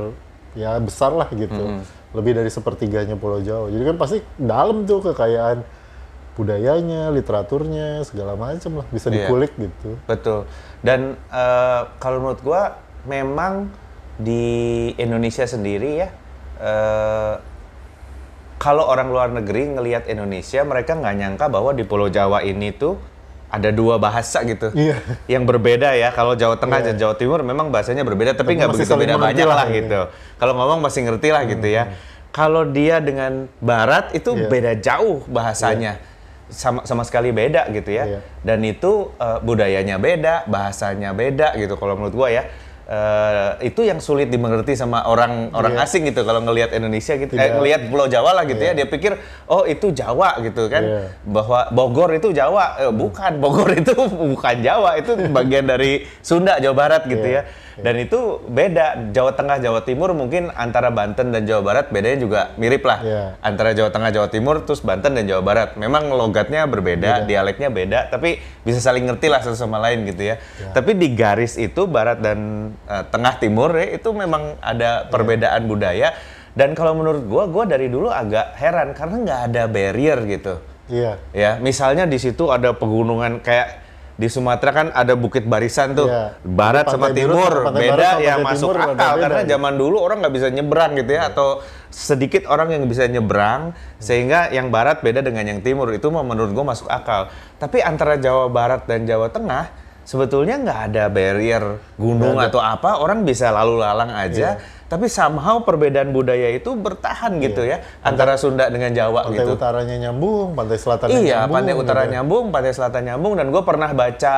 ya 0.55 0.79
besar 0.79 1.13
lah 1.13 1.29
gitu. 1.35 1.83
Lebih 2.15 2.41
dari 2.41 2.51
sepertiganya 2.51 3.19
Pulau 3.19 3.43
Jawa. 3.43 3.69
Jadi 3.69 3.85
kan 3.85 3.97
pasti 3.99 4.19
dalam 4.39 4.87
tuh 4.89 5.03
kekayaan 5.13 5.78
budayanya, 6.39 7.11
literaturnya, 7.11 8.07
segala 8.07 8.33
macam 8.33 8.79
lah 8.79 8.87
bisa 8.89 9.11
Iya. 9.11 9.27
dikulik 9.27 9.53
gitu. 9.59 9.99
Betul. 10.07 10.47
Dan 10.81 11.19
eh, 11.29 11.83
kalau 11.99 12.23
menurut 12.23 12.41
gua 12.41 12.79
memang 13.05 13.67
di 14.17 14.47
Indonesia 14.95 15.43
sendiri 15.45 15.91
ya 15.99 16.09
eh, 16.59 17.35
kalau 18.59 18.83
orang 18.85 19.09
luar 19.09 19.31
negeri 19.31 19.71
ngelihat 19.71 20.07
Indonesia 20.07 20.63
mereka 20.63 20.95
nggak 20.95 21.15
nyangka 21.15 21.47
bahwa 21.47 21.71
di 21.71 21.83
Pulau 21.83 22.07
Jawa 22.07 22.43
ini 22.43 22.71
tuh 22.71 22.99
ada 23.49 23.71
dua 23.71 23.97
bahasa 23.97 24.43
gitu 24.43 24.75
Iya. 24.75 24.99
yang 25.27 25.43
berbeda 25.43 25.95
ya 25.95 26.11
kalau 26.11 26.35
Jawa 26.35 26.59
Tengah 26.59 26.83
Iya. 26.83 26.87
dan 26.93 26.95
Jawa 26.99 27.15
Timur 27.15 27.41
memang 27.41 27.71
bahasanya 27.71 28.03
berbeda 28.03 28.35
tapi 28.35 28.55
nggak 28.55 28.71
begitu 28.71 28.93
beda 28.93 29.17
banyak 29.17 29.47
lah 29.47 29.65
lah 29.65 29.69
gitu. 29.71 30.01
Hmm. 30.05 30.11
kalau 30.37 30.53
ngomong 30.55 30.79
masih 30.83 31.01
ngerti 31.07 31.29
lah 31.31 31.43
gitu 31.47 31.65
ya 31.65 31.95
kalau 32.29 32.67
dia 32.67 33.01
dengan 33.01 33.47
Barat 33.59 34.13
itu 34.13 34.37
Iya. 34.37 34.47
beda 34.51 34.73
jauh 34.77 35.25
bahasanya 35.31 35.97
sama 36.49 36.81
sama 36.85 37.05
sekali 37.05 37.29
beda 37.31 37.69
gitu 37.71 37.93
ya 37.93 38.05
Iya. 38.09 38.21
dan 38.43 38.59
itu 38.65 39.13
eh, 39.17 39.39
budayanya 39.41 39.97
beda 39.97 40.49
bahasanya 40.49 41.13
beda 41.13 41.53
gitu 41.55 41.77
kalau 41.77 41.95
menurut 41.95 42.17
gua 42.17 42.29
ya 42.33 42.43
Eh, 42.89 43.69
itu 43.69 43.85
yang 43.85 44.01
sulit 44.01 44.33
dimengerti 44.33 44.73
sama 44.73 45.05
orang 45.05 45.53
orang 45.53 45.77
Iya. 45.77 45.85
asing 45.85 46.09
gitu 46.09 46.25
kalau 46.25 46.41
ngelihat 46.41 46.73
Indonesia 46.73 47.21
gitu. 47.21 47.37
Eh, 47.37 47.45
Tidak. 47.45 47.61
ngelihat 47.61 47.81
Pulau 47.93 48.09
Jawa 48.09 48.33
lah 48.33 48.49
gitu 48.49 48.65
Iya. 48.65 48.73
ya 48.73 48.81
dia 48.81 48.87
pikir 48.89 49.13
oh 49.45 49.69
itu 49.69 49.93
Jawa 49.93 50.41
gitu 50.41 50.73
kan. 50.73 50.81
Iya. 50.81 51.01
bahwa 51.29 51.69
Bogor 51.69 52.17
itu 52.17 52.33
Jawa. 52.33 52.81
Eh, 52.81 52.89
bukan. 52.89 53.45
Bogor 53.45 53.77
itu 53.77 53.93
bukan 54.33 54.57
Jawa. 54.65 54.97
Itu 54.97 55.21
bagian 55.21 55.69
dari 55.69 56.09
Sunda 56.25 56.57
Jawa 56.57 56.73
Barat 56.73 57.05
gitu 57.05 57.21
Iya. 57.21 57.45
ya. 57.45 57.77
Dan 57.79 58.01
itu 58.01 58.41
beda. 58.49 59.13
Jawa 59.13 59.37
Tengah 59.37 59.61
Jawa 59.61 59.85
Timur 59.85 60.11
mungkin 60.11 60.49
antara 60.51 60.89
Banten 60.89 61.29
dan 61.29 61.45
Jawa 61.45 61.61
Barat 61.61 61.93
bedanya 61.93 62.19
juga 62.19 62.41
mirip 62.57 62.89
lah. 62.89 63.05
Iya. 63.05 63.23
antara 63.45 63.77
Jawa 63.77 63.93
Tengah 63.93 64.11
Jawa 64.11 64.29
Timur 64.33 64.65
terus 64.65 64.81
Banten 64.81 65.13
dan 65.13 65.29
Jawa 65.29 65.45
Barat. 65.45 65.77
Memang 65.77 66.09
logatnya 66.09 66.65
berbeda 66.65 67.21
dialeknya 67.23 67.69
beda 67.69 68.09
tapi 68.09 68.41
bisa 68.65 68.81
saling 68.81 69.05
ngerti 69.05 69.29
lah 69.29 69.45
satu 69.45 69.55
sama 69.55 69.77
lain 69.77 70.09
gitu 70.09 70.25
ya. 70.25 70.41
Tapi 70.73 70.97
di 70.97 71.13
garis 71.13 71.55
itu 71.55 71.85
Barat 71.85 72.25
dan 72.25 72.73
eh, 72.87 73.05
Tengah 73.11 73.35
Timur 73.43 73.75
ya 73.75 73.99
itu 73.99 74.09
memang 74.15 74.61
ada 74.63 75.11
perbedaan 75.11 75.67
budaya. 75.67 76.15
Dan 76.55 76.75
kalau 76.75 76.95
menurut 76.95 77.27
gua 77.27 77.45
gua 77.47 77.65
dari 77.67 77.87
dulu 77.87 78.11
agak 78.11 78.59
heran 78.59 78.95
karena 78.95 79.17
nggak 79.23 79.41
ada 79.51 79.63
barrier 79.67 80.19
gitu. 80.27 80.59
Iya. 80.89 81.21
ya 81.37 81.51
misalnya 81.61 82.09
di 82.09 82.17
situ 82.17 82.49
ada 82.49 82.73
pegunungan 82.73 83.45
kayak 83.45 83.85
di 84.19 84.27
Sumatera 84.27 84.75
kan 84.75 84.87
ada 84.91 85.15
Bukit 85.15 85.47
Barisan 85.47 85.95
tuh. 85.95 86.11
Iya. 86.11 86.35
barat 86.43 86.91
sama 86.91 87.15
timur 87.15 87.71
beda 87.71 87.93
barat 87.95 88.15
sama 88.19 88.27
ya 88.27 88.35
masuk 88.43 88.75
timur 88.75 88.77
akal 88.83 89.13
karena 89.23 89.41
gitu. 89.47 89.51
zaman 89.55 89.73
dulu 89.79 89.97
orang 90.03 90.19
nggak 90.25 90.35
bisa 90.35 90.49
nyebrang 90.51 90.93
gitu 90.99 91.11
ya 91.15 91.23
atau 91.31 91.49
sedikit 91.93 92.43
orang 92.51 92.75
yang 92.75 92.83
bisa 92.91 93.07
nyebrang 93.07 93.77
sehingga 94.03 94.51
yang 94.51 94.75
barat 94.75 95.05
beda 95.07 95.23
dengan 95.23 95.47
yang 95.47 95.61
timur. 95.63 95.93
Itu 95.95 96.11
menurut 96.11 96.51
gua 96.51 96.75
masuk 96.75 96.91
akal. 96.91 97.31
Tapi 97.63 97.79
antara 97.79 98.19
Jawa 98.19 98.51
Barat 98.51 98.89
dan 98.91 99.07
Jawa 99.07 99.31
Tengah 99.31 99.71
sebetulnya 100.09 100.57
nggak 100.57 100.81
ada 100.89 101.05
barrier 101.13 101.77
gunung 102.01 102.41
atau 102.41 102.65
apa 102.65 102.97
orang 102.97 103.29
bisa 103.29 103.53
lalu 103.53 103.85
lalang 103.85 104.09
aja 104.09 104.57
Iya. 104.57 104.89
tapi 104.89 105.05
somehow 105.13 105.61
perbedaan 105.61 106.17
budaya 106.17 106.49
itu 106.57 106.73
bertahan 106.73 107.37
gitu 107.45 107.61
ya 107.69 107.85
antara 108.01 108.41
Sunda 108.41 108.73
dengan 108.73 108.89
Jawa 108.97 109.29
Pantai 109.29 109.45
gitu 109.45 109.53
utaranya 109.61 109.97
nyambung, 110.09 110.57
pantai 110.57 110.81
selatan 110.81 111.07
Iya, 111.13 111.45
nyambung. 111.45 111.53
pantai 111.53 111.75
utara 111.77 112.03
gitu. 112.09 112.13
nyambung, 112.17 112.45
pantai 112.49 112.73
selatan 112.73 113.03
nyambung, 113.05 113.33
dan 113.37 113.47
gue 113.53 113.63
pernah 113.69 113.91
baca 113.93 114.35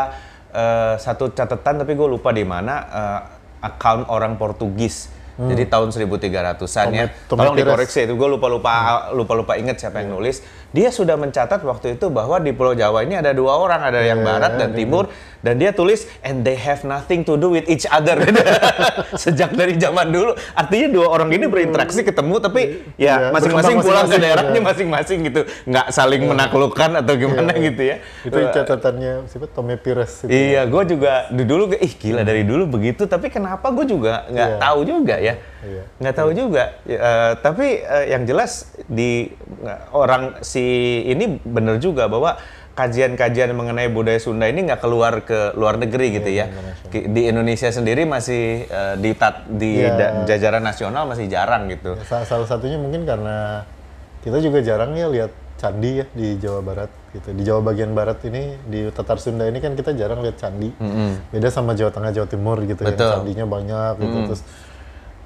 eh, 0.51 0.95
satu 0.99 1.31
catatan 1.31 1.87
tapi 1.87 1.93
gue 1.95 2.09
lupa 2.11 2.35
di 2.35 2.43
mana 2.43 2.75
eh, 2.91 3.21
account 3.63 4.11
orang 4.11 4.35
Portugis. 4.35 5.23
Jadi 5.41 5.73
tahun 5.73 5.89
1300-an 5.89 6.87
ya. 6.93 7.09
Tolong 7.25 7.57
dikoreksi 7.57 8.05
itu 8.05 8.13
gue 8.13 8.29
lupa 8.29 8.45
lupa 8.45 8.73
lupa 9.17 9.33
lupa 9.33 9.53
inget 9.57 9.81
siapa 9.81 10.05
yang 10.05 10.13
nulis. 10.13 10.45
Dia 10.71 10.95
sudah 10.95 11.19
mencatat 11.19 11.67
waktu 11.67 11.99
itu 11.99 12.07
bahwa 12.15 12.39
di 12.39 12.55
Pulau 12.55 12.79
Jawa 12.79 13.03
ini 13.03 13.19
ada 13.19 13.35
dua 13.35 13.59
orang, 13.59 13.83
ada 13.83 13.99
yang 14.07 14.23
Iya, 14.23 14.27
barat 14.27 14.53
dan 14.55 14.71
timur, 14.71 15.11
dan 15.43 15.59
dia 15.59 15.75
tulis 15.75 16.07
and 16.23 16.47
they 16.47 16.55
have 16.55 16.87
nothing 16.87 17.27
to 17.27 17.35
do 17.35 17.51
with 17.51 17.67
each 17.67 17.91
other. 17.91 18.15
Sejak 19.23 19.51
dari 19.51 19.75
zaman 19.75 20.15
dulu, 20.15 20.39
artinya 20.55 20.87
dua 20.95 21.07
orang 21.11 21.35
ini 21.35 21.51
berinteraksi 21.51 22.07
ketemu 22.07 22.39
tapi 22.39 22.87
Iya, 22.95 23.15
ya 23.19 23.35
masing-masing 23.35 23.77
pulang 23.83 24.07
ke 24.07 24.15
masing-masing, 24.15 24.21
daerahnya 24.23 24.61
iya. 24.61 24.69
masing-masing 24.71 25.19
gitu, 25.27 25.41
nggak 25.67 25.87
saling 25.91 26.23
menaklukkan 26.23 26.91
atau 27.03 27.15
gimana 27.19 27.51
Iya. 27.51 27.67
gitu 27.67 27.83
ya. 27.83 27.97
Itu 28.23 28.39
catatannya 28.55 29.13
siapa? 29.27 29.47
Tome 29.51 29.75
Pires 29.75 30.23
itu. 30.23 30.31
Iya, 30.31 30.71
gue 30.71 30.83
juga 30.87 31.13
dulu 31.35 31.75
ih 31.75 31.93
gila 31.99 32.23
dari 32.23 32.47
dulu 32.47 32.79
begitu, 32.79 33.11
tapi 33.11 33.27
kenapa 33.27 33.75
gue 33.75 33.91
juga 33.91 34.31
nggak 34.31 34.51
Iya. 34.55 34.59
tahu 34.63 34.79
juga 34.87 35.15
ya, 35.19 35.35
Iya. 35.61 35.83
nggak 35.97 36.15
tahu 36.15 36.31
juga. 36.33 36.65
Ya, 36.83 36.97
eh, 36.97 37.33
tapi 37.39 37.67
eh, 37.79 38.05
yang 38.09 38.25
jelas 38.25 38.53
di 38.85 39.29
eh, 39.61 39.81
orang 39.93 40.41
si 40.41 40.65
ini 41.05 41.37
bener 41.39 41.77
juga 41.77 42.07
bahwa 42.07 42.41
kajian-kajian 42.73 43.53
mengenai 43.53 43.89
budaya 43.89 44.17
Sunda 44.17 44.47
ini 44.47 44.65
nggak 44.65 44.81
keluar 44.81 45.21
ke 45.21 45.53
luar 45.53 45.77
negeri 45.77 46.17
gitu 46.17 46.31
ya. 46.31 46.49
Ki- 46.89 47.07
Di 47.07 47.29
Indonesia 47.29 47.69
sendiri 47.69 48.05
masih 48.05 48.65
eh, 48.65 48.95
di 48.97 49.11
tat- 49.13 49.45
di 49.47 49.79
Iya. 49.79 49.93
da- 49.93 50.15
jajaran 50.27 50.63
nasional 50.63 51.05
masih 51.05 51.27
jarang 51.27 51.69
gitu. 51.69 51.93
Ya, 51.93 52.05
sa- 52.05 52.25
salah 52.25 52.49
satunya 52.49 52.81
mungkin 52.81 53.05
karena 53.05 53.69
kita 54.21 54.37
juga 54.39 54.61
jarang 54.61 54.93
ya 54.95 55.09
lihat 55.09 55.33
candi 55.57 56.01
ya 56.01 56.07
di 56.11 56.41
Jawa 56.41 56.61
Barat 56.63 56.89
gitu. 57.13 57.29
Di 57.33 57.43
Jawa 57.43 57.61
bagian 57.61 57.93
barat 57.93 58.17
ini 58.25 58.57
di 58.65 58.89
Tatar 58.89 59.21
Sunda 59.21 59.45
ini 59.45 59.61
kan 59.61 59.77
kita 59.77 59.93
jarang 59.93 60.25
lihat 60.25 60.41
candi. 60.41 60.73
Beda 61.29 61.53
sama 61.53 61.77
Jawa 61.77 61.93
Tengah, 61.93 62.13
Jawa 62.15 62.25
Timur 62.27 62.57
gitu 62.63 62.81
Betul. 62.81 62.97
yang 62.97 63.13
candinya 63.19 63.45
banyak 63.45 63.93
gitu. 63.99 64.17
Terus 64.33 64.43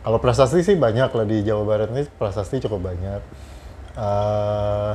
kalau 0.04 0.18
prasasti 0.18 0.60
sih 0.60 0.76
banyak 0.76 1.08
lah 1.08 1.24
di 1.24 1.40
Jawa 1.40 1.64
Barat 1.64 1.88
ini 1.90 2.04
prasasti 2.06 2.60
cukup 2.60 2.84
banyak. 2.84 3.20
Eh, 3.94 4.92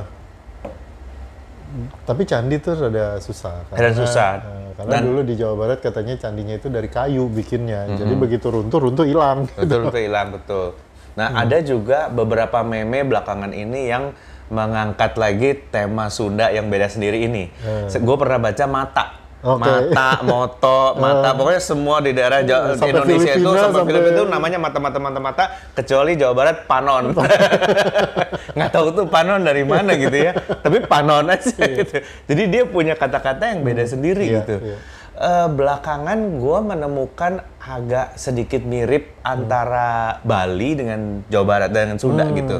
tapi 2.02 2.22
candi 2.24 2.58
tuh 2.58 2.74
rada 2.76 3.18
susah. 3.18 3.66
Rada 3.68 3.90
susah. 3.92 4.30
eh, 4.38 4.70
karena 4.74 4.90
Dan- 4.92 5.06
dulu 5.06 5.20
di 5.22 5.34
Jawa 5.34 5.54
Barat 5.56 5.78
katanya 5.78 6.14
candinya 6.16 6.54
itu 6.54 6.66
dari 6.66 6.86
kayu 6.86 7.26
bikinnya. 7.26 7.86
Mm-hmm. 7.86 7.98
Jadi 7.98 8.14
begitu 8.16 8.46
runtuh, 8.48 8.78
runtuh 8.80 9.02
hilang. 9.04 9.46
betul 9.52 9.84
betul 9.84 10.00
hilang 10.00 10.28
betul. 10.32 10.66
Nah 11.10 11.28
Hmm. 11.28 11.42
ada 11.42 11.58
juga 11.60 12.06
beberapa 12.06 12.62
meme 12.62 13.02
belakangan 13.02 13.50
ini 13.50 13.86
yang 13.86 14.14
mengangkat 14.46 15.14
lagi 15.14 15.58
tema 15.70 16.06
Sunda 16.06 16.50
yang 16.50 16.66
beda 16.66 16.86
sendiri 16.86 17.22
ini. 17.22 17.50
Gue 17.92 18.16
pernah 18.16 18.38
baca 18.40 18.64
mata. 18.66 19.04
Hmm. 19.40 19.56
Oke. 19.56 19.64
Mata, 19.64 20.08
moto, 20.20 20.80
mata, 21.02 21.28
pokoknya 21.32 21.62
semua 21.62 21.96
di 21.98 22.12
daerah 22.12 22.44
Ja- 22.44 22.76
Sampai 22.76 22.92
Indonesia 22.92 23.32
itu 23.32 23.40
Filipina, 23.40 23.56
sampai 23.58 23.72
sampai- 23.74 23.88
Filipina 23.88 24.12
itu 24.12 24.24
namanya 24.28 24.58
mata-mata 24.60 24.98
mata-mata 25.00 25.44
kecuali 25.72 26.12
Jawa 26.12 26.34
Barat 26.36 26.56
panon. 26.64 27.04
Nggak 28.56 28.70
tahu 28.70 28.86
tuh 28.92 29.06
panon 29.08 29.40
dari 29.40 29.64
mana 29.64 29.96
gitu 29.96 30.12
ya. 30.12 30.32
Tapi 30.36 30.84
panon 30.84 31.24
aja 31.26 31.48
gitu. 31.56 31.94
Jadi 32.28 32.42
dia 32.46 32.62
punya 32.64 32.92
kata-kata 32.94 33.48
yang 33.48 33.64
beda 33.64 33.84
sendiri 33.84 34.28
Iya, 34.28 34.36
gitu. 34.44 34.56
iya. 34.60 34.76
Eh, 35.16 35.48
belakangan 35.48 36.16
gue 36.36 36.58
menemukan 36.62 37.32
agak 37.58 38.16
sedikit 38.16 38.60
mirip 38.60 39.20
antara 39.20 40.16
Bali 40.20 40.72
dengan 40.72 41.20
Jawa 41.28 41.44
Barat 41.46 41.70
dengan 41.70 41.96
Sunda 41.96 42.24
gitu. 42.30 42.56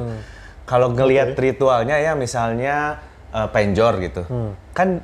Kalau 0.64 0.92
ngelihat 0.92 1.36
ritualnya 1.36 1.96
ya 1.96 2.12
misalnya 2.12 3.00
eh, 3.30 3.48
penjor 3.48 3.96
gitu, 4.00 4.22
kan 4.70 5.00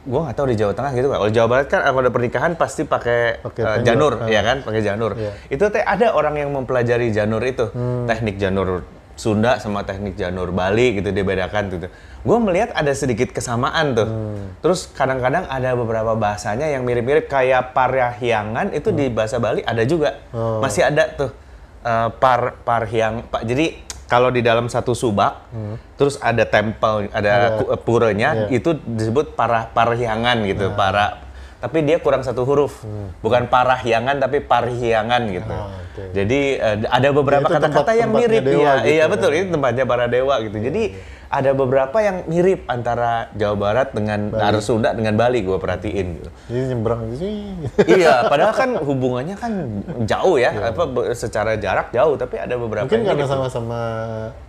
gue 0.00 0.20
nggak 0.20 0.36
tahu 0.36 0.46
di 0.48 0.56
Jawa 0.56 0.72
Tengah 0.72 0.92
gitu 0.96 1.06
kan. 1.12 1.16
Kalau 1.20 1.32
Jawa 1.32 1.46
Barat 1.48 1.66
kan 1.68 1.80
kalau 1.84 2.00
ada 2.00 2.12
pernikahan 2.12 2.52
pasti 2.56 2.82
pakai 2.88 3.44
eh, 3.44 3.50
penjor, 3.52 3.84
janur, 3.84 4.12
ah. 4.24 4.28
ya 4.28 4.40
kan, 4.40 4.56
pakai 4.64 4.80
janur. 4.80 5.12
Iya. 5.16 5.32
Itu 5.52 5.64
teh 5.68 5.84
ada 5.84 6.16
orang 6.16 6.40
yang 6.40 6.50
mempelajari 6.56 7.12
janur 7.12 7.44
itu, 7.44 7.68
teknik 8.08 8.40
janur 8.40 8.84
Sunda 9.20 9.60
sama 9.60 9.84
teknik 9.84 10.16
janur 10.16 10.48
Bali 10.48 10.96
gitu 10.96 11.12
dibedakan 11.12 11.68
gitu. 11.68 11.92
Gue 12.24 12.38
melihat 12.40 12.72
ada 12.72 12.88
sedikit 12.96 13.36
kesamaan 13.36 13.92
tuh. 13.92 14.08
Terus 14.64 14.88
kadang-kadang 14.96 15.44
ada 15.44 15.76
beberapa 15.76 16.16
bahasanya 16.16 16.72
yang 16.72 16.88
mirip-mirip 16.88 17.28
kayak 17.28 17.76
parahyangan 17.76 18.72
itu 18.72 18.88
di 18.96 19.12
bahasa 19.12 19.36
Bali 19.36 19.60
ada 19.60 19.84
juga. 19.84 20.24
Oh. 20.32 20.64
Masih 20.64 20.88
ada 20.88 21.04
tuh 21.12 21.30
eh, 21.84 22.08
par 22.16 22.64
parhyang. 22.64 23.28
Pak. 23.28 23.44
Jadi 23.44 23.89
kalau 24.10 24.28
di 24.28 24.42
dalam 24.42 24.66
satu 24.66 24.90
subak, 24.90 25.38
terus 25.94 26.18
ada 26.18 26.42
tempel, 26.42 27.06
ada, 27.08 27.30
Ada. 27.30 27.48
ku- 27.56 27.70
puranya, 27.78 28.50
Iya. 28.50 28.58
itu 28.58 28.74
disebut 28.82 29.32
para 29.32 29.70
parahyangan 29.70 30.42
gitu, 30.44 30.74
para 30.74 31.22
tapi 31.60 31.84
dia 31.84 32.00
kurang 32.00 32.24
satu 32.24 32.42
huruf. 32.42 32.82
Bukan 33.20 33.46
parahyangan 33.46 34.16
tapi 34.16 34.40
parhyangan 34.40 35.22
gitu. 35.28 35.52
Ah, 35.52 35.68
oke. 35.70 36.02
Jadi 36.10 36.40
eh, 36.56 36.76
ada 36.88 37.08
beberapa 37.12 37.44
Ya, 37.44 37.46
itu 37.46 37.56
kata-kata 37.60 37.92
yang 37.94 38.10
mirip 38.10 38.42
dewa 38.42 38.64
ya. 38.64 38.72
gitu 38.76 38.88
iya 38.88 38.98
ya. 38.98 39.06
betul, 39.06 39.30
ini 39.30 39.46
tempatnya 39.46 39.84
para 39.84 40.08
dewa 40.08 40.34
gitu. 40.40 40.56
Jadi 40.58 40.82
ada 41.30 41.54
beberapa 41.54 41.94
yang 42.02 42.26
mirip 42.26 42.66
antara 42.66 43.30
Jawa 43.38 43.54
Barat 43.54 43.88
dengan 43.94 44.34
Dar 44.34 44.58
Sunda 44.58 44.90
dengan 44.90 45.14
Bali 45.14 45.46
gue 45.46 45.54
perhatiin 45.62 46.06
gitu. 46.18 46.30
Jadi 46.50 46.60
nyebrang 46.74 47.00
sih. 47.14 47.54
iya, 48.02 48.26
padahal 48.26 48.50
kan 48.50 48.70
hubungannya 48.82 49.38
kan 49.38 49.52
jauh 50.10 50.42
ya, 50.42 50.74
apa 50.74 50.90
be- 50.90 51.14
secara 51.14 51.54
jarak 51.54 51.94
jauh, 51.94 52.18
tapi 52.18 52.34
ada 52.34 52.58
beberapa 52.58 52.82
Mungkin 52.90 53.06
yang 53.06 53.14
karena 53.14 53.30
sama-sama 53.30 53.80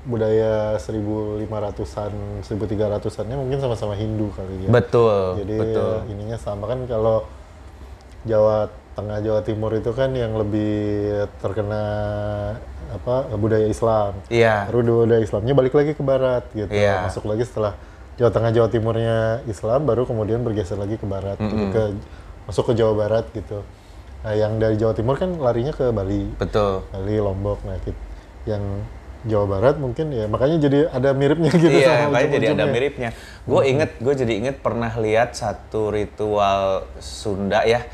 budaya 0.09 0.73
1500-an, 0.81 2.11
1300-annya 2.50 3.35
mungkin 3.38 3.57
sama-sama 3.61 3.93
Hindu 3.93 4.33
kali 4.33 4.65
ya. 4.65 4.69
Betul, 4.73 5.38
Jadi 5.38 5.53
betul. 5.61 5.93
ya, 6.01 6.09
ininya 6.09 6.38
sama 6.41 6.65
kan 6.65 6.89
kalau 6.89 7.29
Jawa 8.25 8.73
Tengah 8.91 9.17
Jawa 9.24 9.41
Timur 9.41 9.71
itu 9.71 9.91
kan 9.95 10.12
yang 10.12 10.36
lebih 10.36 10.74
terkena 11.39 11.83
apa 12.91 13.31
budaya 13.39 13.65
Islam. 13.65 14.19
Iya. 14.27 14.67
Baru 14.67 15.07
budaya 15.07 15.24
Islamnya 15.24 15.53
balik 15.55 15.74
lagi 15.74 15.95
ke 15.95 16.03
barat 16.03 16.44
gitu. 16.51 16.72
Iya. 16.72 17.07
Masuk 17.07 17.24
lagi 17.27 17.48
setelah 17.48 17.79
Jawa 18.20 18.31
Tengah 18.35 18.51
Jawa 18.51 18.68
Timurnya 18.68 19.18
Islam 19.48 19.87
baru 19.87 20.03
kemudian 20.03 20.44
bergeser 20.44 20.75
lagi 20.75 21.00
ke 21.00 21.07
barat 21.07 21.39
gitu, 21.39 21.72
ke 21.72 21.83
masuk 22.46 22.70
ke 22.70 22.74
Jawa 22.77 22.94
Barat 22.94 23.25
gitu. 23.31 23.63
Nah, 24.22 24.33
yang 24.37 24.61
dari 24.61 24.77
Jawa 24.77 24.94
Timur 24.94 25.18
kan 25.18 25.33
larinya 25.39 25.74
ke 25.74 25.89
Bali. 25.89 26.29
Betul. 26.37 26.85
Bali, 26.94 27.16
Lombok, 27.18 27.63
nah 27.66 27.79
kit- 27.81 27.98
yang 28.46 28.61
Jawa 29.22 29.46
Barat 29.57 29.77
mungkin 29.77 30.09
ya 30.09 30.25
makanya 30.25 30.57
jadi 30.66 30.89
ada 30.89 31.13
miripnya 31.13 31.53
gitu 31.53 31.70
iya, 31.70 32.09
sama 32.09 32.18
makanya 32.18 32.29
jadi 32.42 32.48
ada 32.57 32.66
miripnya. 32.70 33.09
Gue 33.46 33.61
inget, 33.70 33.92
gue 34.01 34.13
jadi 34.18 34.33
inget 34.33 34.55
pernah 34.66 34.89
lihat 34.98 35.37
satu 35.37 35.94
ritual 35.94 36.89
Sunda 36.98 37.61
ya. 37.66 37.85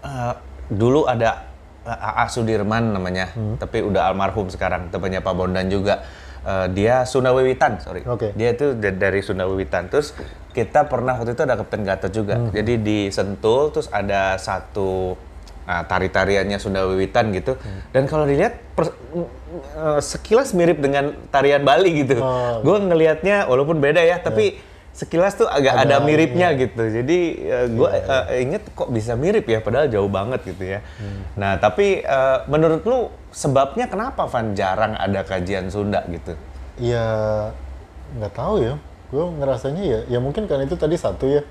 Eh, 0.00 0.34
dulu 0.70 1.04
ada 1.04 1.44
eh, 1.84 1.92
AA 1.92 2.24
Sudirman 2.28 2.96
namanya, 2.96 3.32
tapi 3.60 3.84
udah 3.84 4.08
almarhum 4.08 4.48
sekarang, 4.48 4.88
temannya 4.88 5.20
Pak 5.20 5.34
Bondan 5.34 5.68
juga. 5.68 6.04
Eh, 6.40 6.66
dia 6.72 7.04
Sunda 7.04 7.36
Wiwitan, 7.36 7.76
sorry. 7.84 8.00
Oke. 8.08 8.32
Dia 8.32 8.56
itu 8.56 8.72
da- 8.72 8.96
dari 8.96 9.20
Sunda 9.20 9.44
Wiwitan. 9.44 9.92
Terus 9.92 10.16
kita 10.50 10.88
pernah 10.88 11.14
waktu 11.14 11.36
itu 11.36 11.42
ada 11.44 11.54
Kapten 11.54 11.84
Gatot 11.84 12.10
juga. 12.10 12.34
Jadi 12.50 12.80
di 12.80 12.98
Sentul 13.12 13.70
terus 13.70 13.92
ada 13.92 14.34
satu 14.34 15.14
ah, 15.62 15.84
tari-tariannya 15.84 16.56
Sunda 16.56 16.82
Wiwitan 16.88 17.30
gitu. 17.30 17.54
Dan 17.92 18.08
kalau 18.08 18.24
dilihat 18.24 18.56
eh, 18.56 20.00
sekilas 20.00 20.56
mirip 20.56 20.80
dengan 20.80 21.12
tarian 21.28 21.60
Bali 21.60 22.02
gitu. 22.02 22.18
Oh. 22.18 22.64
Gue 22.64 22.76
ngelihatnya 22.82 23.46
walaupun 23.46 23.78
beda 23.78 24.00
ya, 24.00 24.18
tapi 24.18 24.58
sekilas 24.90 25.38
tuh 25.38 25.46
agak 25.46 25.86
ada, 25.86 25.98
Ada, 25.98 26.06
miripnya 26.06 26.52
gitu. 26.58 26.82
Jadi 26.82 27.18
gue 27.72 27.90
inget 28.42 28.62
kok 28.74 28.90
bisa 28.90 29.14
mirip 29.14 29.46
ya, 29.46 29.62
padahal 29.62 29.86
jauh 29.88 30.10
banget 30.10 30.44
gitu 30.44 30.76
ya. 30.76 30.84
Nah 31.38 31.56
tapi 31.56 32.02
eh, 32.02 32.38
menurut 32.50 32.82
lu 32.84 33.08
sebabnya 33.30 33.86
kenapa 33.86 34.26
Van 34.26 34.52
jarang 34.58 34.98
ada 34.98 35.22
kajian 35.22 35.70
Sunda 35.70 36.02
gitu? 36.10 36.34
Ya 36.76 37.06
nggak 38.18 38.34
tahu 38.34 38.60
ya. 38.60 38.74
Gue 39.10 39.26
ngerasanya 39.26 39.82
ya, 39.82 40.00
ya 40.06 40.18
mungkin 40.22 40.46
karena 40.46 40.66
itu 40.66 40.78
tadi 40.78 40.94
satu 40.98 41.26
ya 41.26 41.42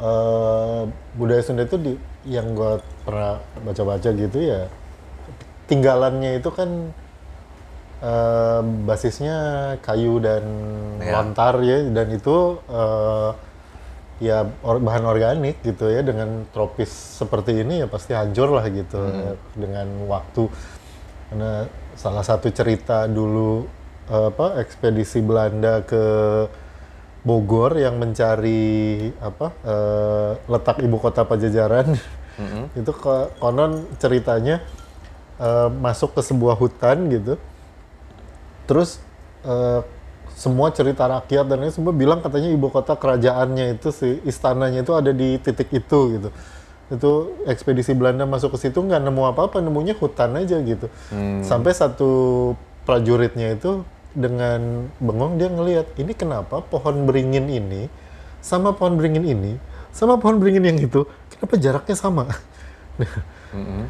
eh, 0.00 0.82
budaya 1.16 1.42
Sunda 1.42 1.64
itu 1.64 1.76
di, 1.80 1.92
yang 2.28 2.52
gue 2.52 2.80
pernah 3.08 3.40
baca-baca 3.64 4.12
gitu 4.12 4.38
ya 4.38 4.68
tinggalannya 5.68 6.40
itu 6.40 6.48
kan 6.48 6.92
eh, 8.00 8.60
basisnya 8.84 9.36
kayu 9.80 10.18
dan 10.18 10.42
Ya. 10.98 11.14
lontar 11.14 11.58
ya 11.62 11.82
dan 11.88 12.08
itu 12.10 12.36
eh, 12.66 13.30
ya 14.18 14.42
or- 14.60 14.82
bahan 14.82 15.06
organik 15.06 15.62
gitu 15.62 15.86
ya 15.86 16.02
dengan 16.02 16.42
tropis 16.50 16.90
seperti 16.90 17.62
ini 17.62 17.80
ya 17.80 17.86
pasti 17.86 18.10
hancur 18.12 18.50
lah 18.50 18.66
gitu 18.66 18.98
ya, 18.98 19.32
dengan 19.54 19.86
waktu. 20.10 20.50
Karena 21.30 21.66
salah 21.94 22.22
satu 22.22 22.50
cerita 22.50 23.06
dulu 23.06 23.62
apa 24.08 24.58
ekspedisi 24.58 25.20
Belanda 25.20 25.84
ke 25.84 26.02
Bogor 27.20 27.76
yang 27.76 27.98
mencari 27.98 29.10
apa 29.20 29.52
eh, 29.62 30.30
letak 30.48 30.80
ibu 30.80 30.96
kota 30.96 31.22
Pajajaran 31.22 31.92
itu 32.80 32.90
ko- 32.90 33.28
konon 33.36 33.84
ceritanya 33.98 34.62
eh, 35.36 35.68
masuk 35.68 36.16
ke 36.16 36.22
sebuah 36.24 36.56
hutan 36.56 37.06
gitu 37.12 37.36
terus 38.68 39.00
eh, 39.48 39.80
semua 40.38 40.70
cerita 40.70 41.08
rakyat 41.08 41.50
dan 41.50 41.66
ini 41.66 41.72
semua 41.74 41.90
bilang 41.90 42.22
katanya 42.22 42.52
ibu 42.52 42.70
kota 42.70 42.94
kerajaannya 42.94 43.74
itu 43.74 43.90
si 43.90 44.22
istananya 44.22 44.86
itu 44.86 44.92
ada 44.94 45.10
di 45.10 45.40
titik 45.42 45.72
itu 45.72 45.98
gitu. 46.14 46.28
Itu 46.92 47.10
ekspedisi 47.48 47.96
Belanda 47.96 48.22
masuk 48.28 48.54
ke 48.54 48.68
situ 48.68 48.78
nggak 48.78 49.02
nemu 49.02 49.22
apa-apa 49.34 49.58
nemunya 49.58 49.98
hutan 49.98 50.38
aja 50.38 50.62
gitu. 50.62 50.86
Sampai 51.42 51.74
satu 51.74 52.54
prajuritnya 52.86 53.58
itu 53.58 53.82
dengan 54.14 54.88
bengong 55.02 55.36
dia 55.36 55.50
ngelihat 55.50 55.86
ini 56.00 56.12
kenapa 56.14 56.62
pohon 56.62 57.04
beringin 57.04 57.50
ini 57.50 57.90
sama 58.40 58.72
pohon 58.72 58.96
beringin 58.96 59.26
ini 59.26 59.52
sama 59.92 60.16
pohon 60.16 60.40
beringin 60.40 60.64
yang 60.64 60.78
itu 60.80 61.04
kenapa 61.34 61.54
jaraknya 61.60 61.96
sama 61.98 62.24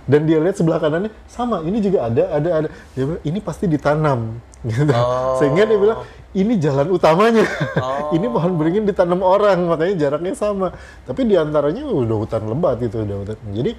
dan 0.07 0.21
dia 0.23 0.39
lihat 0.39 0.55
sebelah 0.55 0.79
kanannya 0.79 1.11
sama 1.27 1.61
ini 1.67 1.83
juga 1.83 2.07
ada 2.07 2.25
ada 2.31 2.49
ada. 2.63 2.69
Dia 2.95 3.05
bilang 3.05 3.23
ini 3.27 3.39
pasti 3.43 3.65
ditanam. 3.67 4.39
Gitu. 4.67 4.91
Sehingga 5.39 5.71
dia 5.71 5.79
bilang 5.79 6.03
ini 6.35 6.59
jalan 6.59 6.91
utamanya. 6.91 7.47
Ini 8.17 8.27
pohon 8.27 8.59
beringin 8.59 8.85
ditanam 8.85 9.23
orang 9.23 9.71
makanya 9.71 9.95
jaraknya 10.09 10.35
sama. 10.35 10.75
Tapi 11.07 11.31
di 11.31 11.39
antaranya 11.39 11.87
udah 11.87 12.17
hutan 12.19 12.43
lebat 12.51 12.83
itu 12.83 13.01
udah 13.01 13.17
hutan. 13.23 13.39
Jadi 13.55 13.73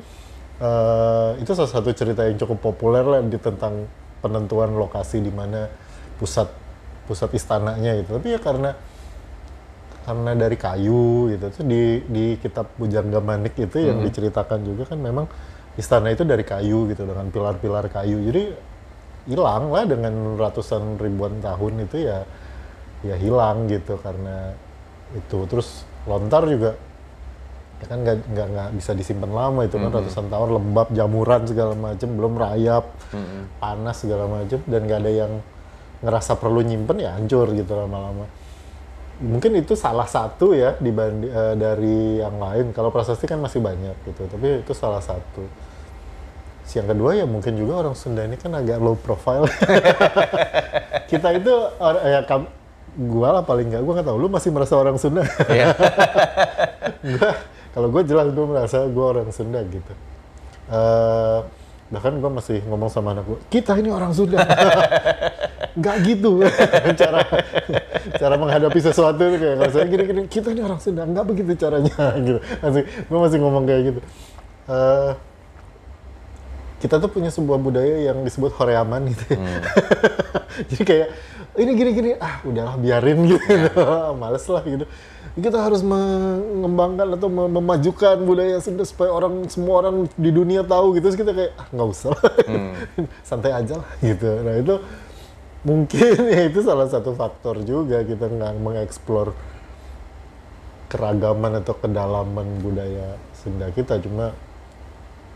eh, 0.63 1.29
itu 1.43 1.51
salah 1.51 1.67
satu 1.67 1.91
cerita 1.91 2.23
yang 2.23 2.39
cukup 2.39 2.71
populer 2.71 3.03
lah 3.03 3.19
di 3.21 3.35
tentang 3.35 3.91
penentuan 4.23 4.71
lokasi 4.71 5.19
di 5.19 5.29
mana 5.29 5.67
pusat 6.15 6.47
pusat 7.05 7.27
istananya 7.35 7.99
gitu. 7.99 8.15
Tapi 8.15 8.27
ya 8.33 8.39
karena 8.39 8.71
karena 10.09 10.31
dari 10.33 10.57
kayu 10.57 11.29
gitu. 11.35 11.45
Terus 11.53 11.65
di 11.67 11.83
di 12.07 12.25
kitab 12.41 12.71
Bujangga 12.79 13.21
Manik 13.21 13.59
itu 13.61 13.77
yang 13.77 14.01
diceritakan 14.01 14.65
juga 14.65 14.89
kan 14.89 14.97
memang 14.97 15.29
istana 15.77 16.09
itu 16.13 16.25
dari 16.25 16.41
kayu 16.41 16.89
gitu 16.89 17.05
dengan 17.05 17.27
pilar-pilar 17.29 17.91
kayu. 17.91 18.23
Jadi 18.25 18.43
hilang 19.29 19.69
lah 19.69 19.85
dengan 19.85 20.39
ratusan 20.39 20.97
ribuan 20.97 21.43
tahun 21.43 21.85
itu 21.85 22.07
ya 22.07 22.25
ya 23.05 23.15
hilang 23.19 23.69
gitu 23.69 23.99
karena 24.01 24.55
itu. 25.13 25.39
Terus 25.45 25.83
lontar 26.07 26.47
juga 26.47 26.73
ya 27.79 27.85
kan 27.87 27.97
nggak 28.03 28.17
nggak 28.27 28.47
nggak 28.51 28.69
bisa 28.75 28.91
disimpan 28.91 29.31
lama 29.31 29.63
itu 29.63 29.79
kan 29.79 29.87
ratusan 29.87 30.27
tahun 30.27 30.49
lembab 30.51 30.87
jamuran 30.91 31.47
segala 31.47 31.73
macam 31.79 32.09
belum 32.11 32.33
rayap 32.35 32.85
panas 33.63 33.95
segala 34.03 34.27
macam 34.27 34.59
dan 34.67 34.81
nggak 34.83 34.99
ada 34.99 35.11
yang 35.11 35.31
ngerasa 36.03 36.35
perlu 36.39 36.59
nyimpen 36.63 36.99
ya 36.99 37.15
hancur 37.15 37.47
gitu 37.55 37.71
lama-lama 37.75 38.27
mungkin 39.19 39.51
itu 39.59 39.75
salah 39.75 40.07
satu 40.07 40.55
ya 40.55 40.75
dibanding 40.79 41.31
eh, 41.31 41.55
dari 41.55 42.23
yang 42.23 42.39
lain. 42.39 42.71
Kalau 42.71 42.89
prasasti 42.89 43.27
kan 43.27 43.39
masih 43.39 43.59
banyak 43.59 43.95
gitu 44.07 44.25
tapi 44.27 44.63
itu 44.63 44.73
salah 44.73 45.03
satu. 45.03 45.43
Yang 46.69 46.87
kedua 46.93 47.11
ya 47.17 47.25
mungkin 47.25 47.57
juga 47.57 47.81
orang 47.81 47.95
Sunda 47.97 48.23
ini 48.23 48.37
kan 48.37 48.53
agak 48.53 48.77
low 48.77 48.93
profile. 48.95 49.49
Kita 51.09 51.33
itu 51.33 51.53
or- 51.81 52.03
ya 52.05 52.21
kam, 52.29 52.45
gua 53.09 53.41
lah 53.41 53.43
paling 53.43 53.73
nggak 53.73 53.81
gua 53.81 53.93
nggak 53.99 54.07
tahu. 54.07 54.17
Lu 54.21 54.29
masih 54.29 54.49
merasa 54.53 54.77
orang 54.77 54.95
Sunda? 55.01 55.25
Iya. 55.49 55.73
gua 57.17 57.29
kalau 57.69 57.85
gue 57.93 58.01
jelas 58.01 58.33
gue 58.33 58.45
merasa 58.49 58.81
gue 58.89 59.05
orang 59.05 59.29
Sunda 59.29 59.61
gitu. 59.61 59.93
Eh, 60.69 61.39
bahkan 61.89 62.13
gue 62.21 62.29
masih 62.29 62.61
ngomong 62.69 62.89
sama 62.93 63.17
anak 63.17 63.25
gue 63.25 63.39
kita 63.49 63.73
ini 63.81 63.89
orang 63.89 64.13
Sunda 64.13 64.45
nggak 65.79 65.95
gitu. 66.05 66.31
Cara 67.01 67.19
cara 68.19 68.35
menghadapi 68.35 68.79
sesuatu 68.79 69.21
itu 69.21 69.37
kayak 69.37 69.55
kalau 69.59 69.71
saya 69.71 69.85
gini 69.87 70.03
gini 70.07 70.21
kita 70.27 70.47
ini 70.51 70.61
orang 70.63 70.79
Sunda. 70.79 71.03
Nggak 71.03 71.25
begitu 71.27 71.51
caranya 71.55 71.95
gitu. 72.27 72.39
Masih 72.59 72.83
gue 72.85 73.19
masih 73.19 73.37
ngomong 73.39 73.63
kayak 73.63 73.81
gitu. 73.93 73.99
Eh, 74.69 75.11
kita 76.79 76.95
tuh 76.95 77.11
punya 77.11 77.27
sebuah 77.27 77.59
budaya 77.59 78.07
yang 78.07 78.23
disebut 78.23 78.55
horeaman 78.55 79.11
gitu 79.11 79.35
jadi 80.71 80.83
kayak 80.87 81.07
ini 81.59 81.71
gini 81.75 81.91
gini 81.91 82.09
ah 82.23 82.39
udahlah 82.47 82.79
biarin 82.79 83.19
gitu. 83.27 83.43
Males 84.15 84.47
lah 84.47 84.63
gitu. 84.63 84.87
Kita 85.39 85.59
harus 85.59 85.83
mengembangkan 85.83 87.19
atau 87.19 87.27
mem- 87.27 87.51
memajukan 87.59 88.15
budaya 88.23 88.63
Sunda 88.63 88.87
supaya 88.87 89.11
orang 89.11 89.43
semua 89.51 89.83
orang 89.83 90.07
di 90.15 90.31
dunia 90.31 90.63
tahu 90.63 90.95
gitu. 90.95 91.11
Terus 91.11 91.19
kita 91.19 91.31
kayak 91.35 91.51
ah 91.59 91.67
nggak 91.67 91.87
usah 91.91 92.09
lah. 92.15 92.23
santai 93.27 93.51
aja 93.51 93.83
lah 93.83 93.89
gitu. 93.99 94.29
Nah 94.39 94.55
itu 94.55 94.75
mungkin 95.63 96.15
ya 96.33 96.47
itu 96.47 96.59
salah 96.63 96.87
satu 96.87 97.11
faktor 97.15 97.63
juga 97.67 98.03
kita 98.07 98.31
nggak 98.31 98.53
mengeksplor 98.63 99.35
keragaman 100.89 101.61
atau 101.61 101.75
kedalaman 101.77 102.47
budaya 102.63 103.19
Sunda 103.37 103.69
kita 103.71 104.01
cuma 104.01 104.33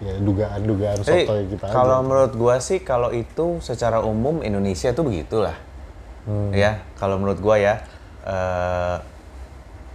ya 0.02 0.18
dugaan-dugaan 0.20 1.00
Jadi, 1.06 1.30
sotoy 1.30 1.44
kita 1.48 1.66
aja. 1.70 1.74
kalau 1.76 2.00
menurut 2.04 2.34
gua 2.36 2.58
sih 2.60 2.82
kalau 2.82 3.14
itu 3.14 3.62
secara 3.64 4.04
umum 4.04 4.44
Indonesia 4.44 4.92
tuh 4.92 5.08
begitulah. 5.08 5.56
Hmm. 6.24 6.52
Ya, 6.56 6.84
kalau 7.00 7.20
menurut 7.20 7.40
gua 7.40 7.56
ya 7.62 7.76
eh 8.24 9.12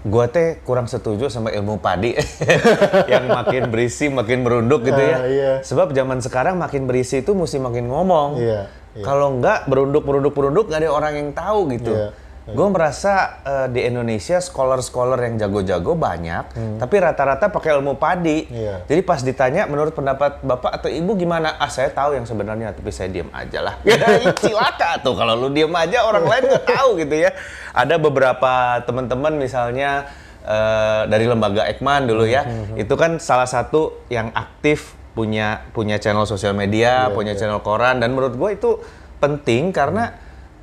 gua 0.06 0.30
teh 0.30 0.62
kurang 0.62 0.86
setuju 0.86 1.26
sama 1.26 1.50
ilmu 1.50 1.82
padi 1.82 2.14
yang 3.12 3.26
makin 3.26 3.66
berisi 3.72 4.06
makin 4.06 4.46
merunduk 4.46 4.86
gitu 4.86 5.00
ya. 5.00 5.16
Ah, 5.18 5.26
iya. 5.26 5.52
Sebab 5.66 5.90
zaman 5.90 6.22
sekarang 6.22 6.54
makin 6.54 6.86
berisi 6.86 7.24
itu 7.24 7.34
mesti 7.34 7.58
makin 7.58 7.90
ngomong. 7.90 8.38
Iya, 8.38 8.70
iya. 8.94 9.04
Kalau 9.04 9.34
enggak 9.34 9.66
berunduk 9.66 10.06
berunduk 10.06 10.38
berunduk 10.38 10.70
nggak 10.70 10.86
ada 10.86 10.90
orang 10.94 11.12
yang 11.18 11.28
tahu 11.34 11.66
gitu. 11.74 11.92
Iya, 11.94 12.08
Gue 12.48 12.68
merasa 12.72 13.42
eh, 13.44 13.66
di 13.68 13.84
Indonesia 13.84 14.40
scholar-scholar 14.40 15.20
yang 15.20 15.36
jago-jago 15.36 15.92
banyak, 15.92 16.56
tapi 16.80 16.96
rata-rata 16.96 17.52
pakai 17.52 17.76
ilmu 17.76 18.00
padi. 18.00 18.48
Hmm. 18.48 18.56
Iya. 18.56 18.74
Jadi 18.88 19.00
pas 19.04 19.20
ditanya 19.20 19.68
menurut 19.68 19.92
pendapat 19.92 20.40
bapak 20.40 20.80
atau 20.80 20.88
ibu 20.88 21.12
gimana? 21.18 21.60
Ah 21.60 21.68
saya 21.68 21.92
tahu 21.92 22.16
yang 22.16 22.24
sebenarnya, 22.24 22.72
tapi 22.72 22.88
saya 22.88 23.12
diam 23.12 23.28
aja 23.32 23.60
lah. 23.60 23.74
Ya, 23.88 24.30
cilaka 24.38 25.02
tuh 25.02 25.18
kalau 25.18 25.34
lu 25.36 25.48
diam 25.50 25.74
aja 25.74 26.06
orang 26.06 26.24
lain 26.24 26.42
nggak 26.48 26.66
tahu 26.70 26.88
gitu 27.02 27.14
ya. 27.18 27.30
Ada 27.74 27.98
beberapa 27.98 28.80
teman-teman 28.86 29.36
misalnya 29.36 30.08
eh, 30.46 31.02
dari 31.10 31.26
lembaga 31.28 31.68
Ekman 31.68 32.08
dulu 32.08 32.24
ya, 32.24 32.46
Hmm, 32.48 32.80
itu 32.80 32.94
kan 32.96 33.20
salah 33.20 33.44
satu 33.50 34.06
yang 34.08 34.32
aktif 34.32 34.96
punya 35.12 35.66
punya 35.74 35.98
channel 35.98 36.24
sosial 36.24 36.54
media, 36.54 37.10
punya 37.10 37.34
channel 37.34 37.58
koran 37.60 37.98
dan 37.98 38.14
menurut 38.14 38.38
gue 38.38 38.50
itu 38.54 38.70
penting 39.18 39.74
karena 39.74 40.14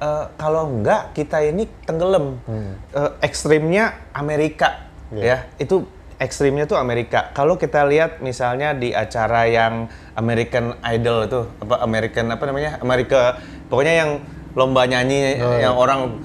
eh, 0.02 0.26
kalau 0.36 0.72
enggak 0.72 1.16
kita 1.16 1.44
ini 1.44 1.68
tenggelam. 1.88 2.40
Eh, 2.96 3.12
ekstrimnya 3.22 4.12
Amerika 4.16 4.90
ya. 5.14 5.48
Itu 5.60 5.88
ekstrimnya 6.18 6.66
tuh 6.68 6.80
Amerika. 6.80 7.32
Kalau 7.36 7.60
kita 7.60 7.84
lihat 7.88 8.24
misalnya 8.24 8.72
di 8.72 8.96
acara 8.96 9.48
yang 9.48 9.92
American 10.16 10.80
Idol 10.84 11.28
itu 11.28 11.42
apa 11.64 11.76
American 11.84 12.26
apa 12.32 12.44
namanya? 12.48 12.80
Amerika 12.80 13.40
pokoknya 13.68 13.94
yang 14.06 14.12
lomba 14.56 14.88
nyanyi 14.88 15.36
yang 15.60 15.76
orang 15.76 16.24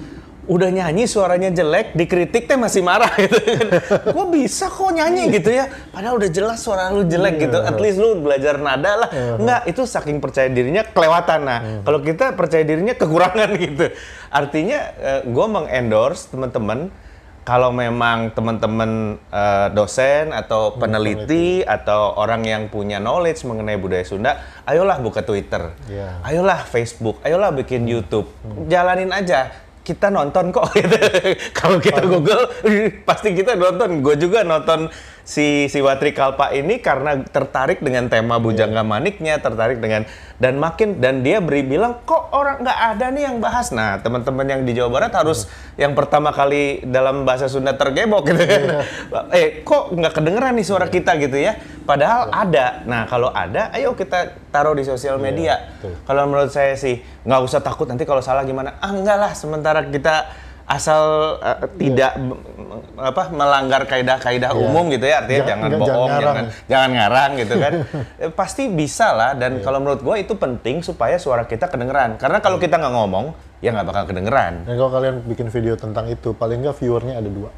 udah 0.49 0.69
nyanyi 0.73 1.05
suaranya 1.05 1.53
jelek 1.53 1.93
dikritik 1.93 2.49
teh 2.49 2.57
masih 2.57 2.81
marah 2.81 3.13
gitu 3.23 3.37
kan. 3.37 3.67
Kok 4.09 4.27
bisa 4.33 4.65
kok 4.71 4.89
nyanyi 4.89 5.29
gitu 5.37 5.53
ya? 5.53 5.69
Padahal 5.93 6.17
udah 6.17 6.29
jelas 6.33 6.57
suara 6.61 6.89
lu 6.89 7.05
jelek 7.05 7.49
gitu. 7.49 7.57
At 7.61 7.77
least 7.77 8.01
lu 8.01 8.17
belajar 8.17 8.57
nada 8.57 9.05
lah. 9.05 9.09
Enggak, 9.37 9.61
itu 9.69 9.81
saking 9.85 10.17
percaya 10.17 10.49
dirinya 10.49 10.81
kelewatan. 10.81 11.39
Nah, 11.45 11.59
kalau 11.85 11.99
kita 12.01 12.33
percaya 12.33 12.65
dirinya 12.65 12.97
kekurangan 12.97 13.49
gitu. 13.65 13.93
Artinya 14.33 14.79
gua 15.29 15.45
mengendorse 15.45 16.31
teman-teman 16.33 16.89
kalau 17.41 17.73
memang 17.73 18.29
teman-teman 18.37 19.17
eh, 19.33 19.67
dosen 19.73 20.29
atau 20.29 20.77
peneliti 20.77 21.65
atau 21.65 22.13
orang 22.17 22.45
yang 22.45 22.63
punya 22.69 23.01
knowledge 23.01 23.41
mengenai 23.49 23.81
budaya 23.81 24.05
Sunda, 24.05 24.31
ayolah 24.69 25.01
buka 25.01 25.25
Twitter. 25.25 25.73
Iya. 25.89 26.21
Ayolah 26.21 26.61
Facebook, 26.69 27.17
ayolah 27.25 27.49
bikin 27.49 27.89
YouTube. 27.89 28.29
Jalanin 28.69 29.09
aja. 29.09 29.49
Kita 29.91 30.07
nonton 30.07 30.55
kok 30.55 30.71
gitu. 30.79 30.95
Kalau 31.51 31.77
kita 31.83 32.01
Google 32.07 32.47
pasti 33.07 33.35
kita 33.35 33.59
nonton. 33.59 33.99
Gue 33.99 34.15
juga 34.15 34.47
nonton 34.47 34.87
si 35.21 35.69
si 35.69 35.79
Watri 35.79 36.11
Kalpa 36.11 36.49
ini 36.53 36.81
karena 36.81 37.21
tertarik 37.21 37.79
dengan 37.79 38.09
tema 38.09 38.41
Bujangga 38.41 38.81
Maniknya, 38.81 39.37
tertarik 39.39 39.77
dengan 39.79 40.05
dan 40.41 40.57
makin 40.57 40.97
dan 40.97 41.21
dia 41.21 41.37
beri 41.37 41.61
bilang 41.61 42.01
kok 42.01 42.33
orang 42.33 42.65
nggak 42.65 42.79
ada 42.97 43.05
nih 43.13 43.23
yang 43.29 43.37
bahas. 43.37 43.69
Nah, 43.69 44.01
teman-teman 44.01 44.45
yang 44.49 44.61
di 44.65 44.73
Jawa 44.73 44.89
Barat 44.89 45.13
harus 45.13 45.45
yang 45.77 45.93
pertama 45.93 46.33
kali 46.33 46.81
dalam 46.89 47.23
bahasa 47.23 47.45
Sunda 47.45 47.77
tergebok 47.77 48.25
gitu 48.33 48.43
kan. 48.43 48.63
Eh, 49.37 49.63
kok 49.63 49.95
nggak 49.95 50.13
kedengeran 50.17 50.57
nih 50.57 50.65
suara 50.65 50.89
kita 50.89 51.15
gitu 51.21 51.37
ya. 51.37 51.55
Padahal 51.85 52.33
ada. 52.33 52.83
Nah, 52.83 53.05
kalau 53.05 53.29
ada, 53.29 53.69
ayo 53.71 53.93
kita 53.93 54.33
taruh 54.49 54.73
di 54.73 54.83
sosial 54.83 55.21
media. 55.21 55.71
Kalau 56.03 56.25
menurut 56.25 56.49
saya 56.49 56.73
sih 56.75 56.99
nggak 57.23 57.41
usah 57.45 57.61
takut 57.61 57.85
nanti 57.85 58.03
kalau 58.03 58.19
salah 58.19 58.43
gimana. 58.43 58.81
Ah 58.81 58.91
enggak 58.91 59.17
lah, 59.17 59.31
sementara 59.37 59.85
kita 59.85 60.25
asal 60.71 61.03
eh, 61.37 61.57
tidak 61.75 62.15
m- 62.15 62.39
apa 62.95 63.27
melanggar 63.29 63.83
kaidah-kaidah 63.83 64.51
Iya. 64.51 64.61
umum 64.61 64.87
gitu 64.87 65.03
ya 65.03 65.19
artinya 65.19 65.41
Jangan- 65.41 65.49
jangan 65.51 65.67
nggak- 65.67 65.81
bohong 65.81 65.91
jangan 65.91 66.07
ngarang. 66.13 66.35
jangan 66.37 66.45
jangan 66.65 66.89
ngarang 66.91 67.31
gitu 67.35 67.55
kan 67.57 67.73
Eh, 68.23 68.31
pasti 68.31 68.63
bisa 68.65 69.07
lah 69.11 69.31
dan 69.33 69.51
Iya. 69.53 69.61
kalau 69.61 69.77
menurut 69.77 69.99
gue 69.99 70.15
itu 70.17 70.33
penting 70.33 70.79
supaya 70.79 71.15
suara 71.17 71.43
kita 71.43 71.67
kedengeran 71.67 72.15
karena 72.15 72.39
kalau 72.39 72.55
Iya. 72.55 72.63
kita 72.63 72.75
nggak 72.77 72.93
ngomong 72.93 73.25
ya 73.59 73.69
nggak 73.69 73.85
bakal 73.85 74.03
kedengeran 74.05 74.53
Dan 74.63 74.73
kalau 74.75 74.91
kalian 74.91 75.15
bikin 75.23 75.47
video 75.47 75.75
tentang 75.75 76.07
itu, 76.07 76.31
paling 76.31 76.61
nggak 76.61 76.73
viewernya 76.75 77.13
ada 77.15 77.29
dua. 77.29 77.49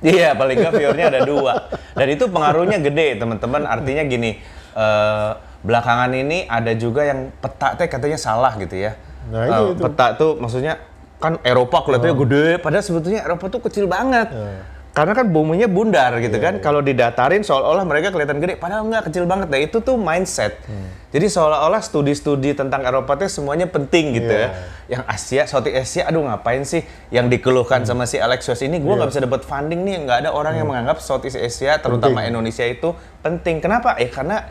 Iya, 0.00 0.34
paling 0.34 0.56
nggak 0.58 0.74
viewernya 0.80 1.06
ada 1.08 1.20
dua. 1.22 1.52
Dan 1.92 2.06
itu 2.08 2.26
pengaruhnya 2.26 2.76
gede, 2.78 3.16
teman-teman. 3.16 3.62
Artinya 3.64 4.02
gini, 4.02 4.42
eh, 4.72 5.30
belakangan 5.60 6.10
ini 6.12 6.44
ada 6.44 6.74
juga 6.74 7.04
yang 7.04 7.30
peta 7.32 7.72
teh 7.72 7.86
katanya 7.86 8.18
salah 8.18 8.50
gitu 8.56 8.74
ya. 8.74 8.98
Nah, 9.26 9.46
itu- 9.46 9.54
Eh, 9.54 9.70
itu. 9.70 9.82
Peta 9.84 10.06
tuh 10.12 10.34
maksudnya 10.34 10.74
kan 11.22 11.40
Eropa 11.40 11.82
kelihatannya 11.82 12.16
gede, 12.26 12.46
padahal 12.60 12.84
sebetulnya 12.84 13.20
Eropa 13.24 13.48
tuh 13.48 13.60
kecil 13.64 13.86
banget. 13.86 14.28
Karena 14.94 15.10
kan 15.10 15.26
buminya 15.26 15.66
bundar 15.66 16.14
gitu 16.22 16.38
kan. 16.38 16.62
Kalau 16.62 16.78
didatarin 16.78 17.42
seolah-olah 17.42 17.82
mereka 17.82 18.14
kelihatan 18.14 18.38
gede, 18.38 18.54
padahal 18.54 18.86
nggak 18.86 19.10
kecil 19.10 19.26
banget. 19.26 19.50
Nah 19.50 19.58
itu 19.58 19.82
tuh 19.82 19.98
mindset. 19.98 20.54
Jadi 21.10 21.26
seolah-olah 21.26 21.82
studi-studi 21.82 22.54
tentang 22.54 22.86
Eropa 22.86 23.18
tuh 23.18 23.26
semuanya 23.26 23.66
penting 23.66 24.14
gitu 24.22 24.30
Iya. 24.30 24.54
ya. 24.86 24.98
Yang 24.98 25.02
Asia, 25.10 25.42
Southeast 25.50 25.78
Asia, 25.82 26.02
aduh 26.06 26.22
ngapain 26.22 26.62
sih 26.62 26.86
yang 27.10 27.26
dikeluhkan 27.26 27.82
sama 27.82 28.06
si 28.06 28.22
Alexios 28.22 28.62
ini? 28.62 28.78
Gue 28.78 28.94
nggak 28.94 29.10
bisa 29.10 29.22
dapat 29.22 29.42
funding 29.42 29.82
nih, 29.82 30.06
nggak 30.06 30.18
ada 30.26 30.30
orang 30.30 30.62
yang 30.62 30.70
menganggap 30.70 31.02
Southeast 31.02 31.42
Asia, 31.42 31.82
terutama 31.82 32.22
Penting. 32.22 32.30
Indonesia 32.30 32.62
itu 32.62 32.94
penting. 33.18 33.58
Kenapa? 33.58 33.98
Ya 33.98 34.10
karena 34.14 34.46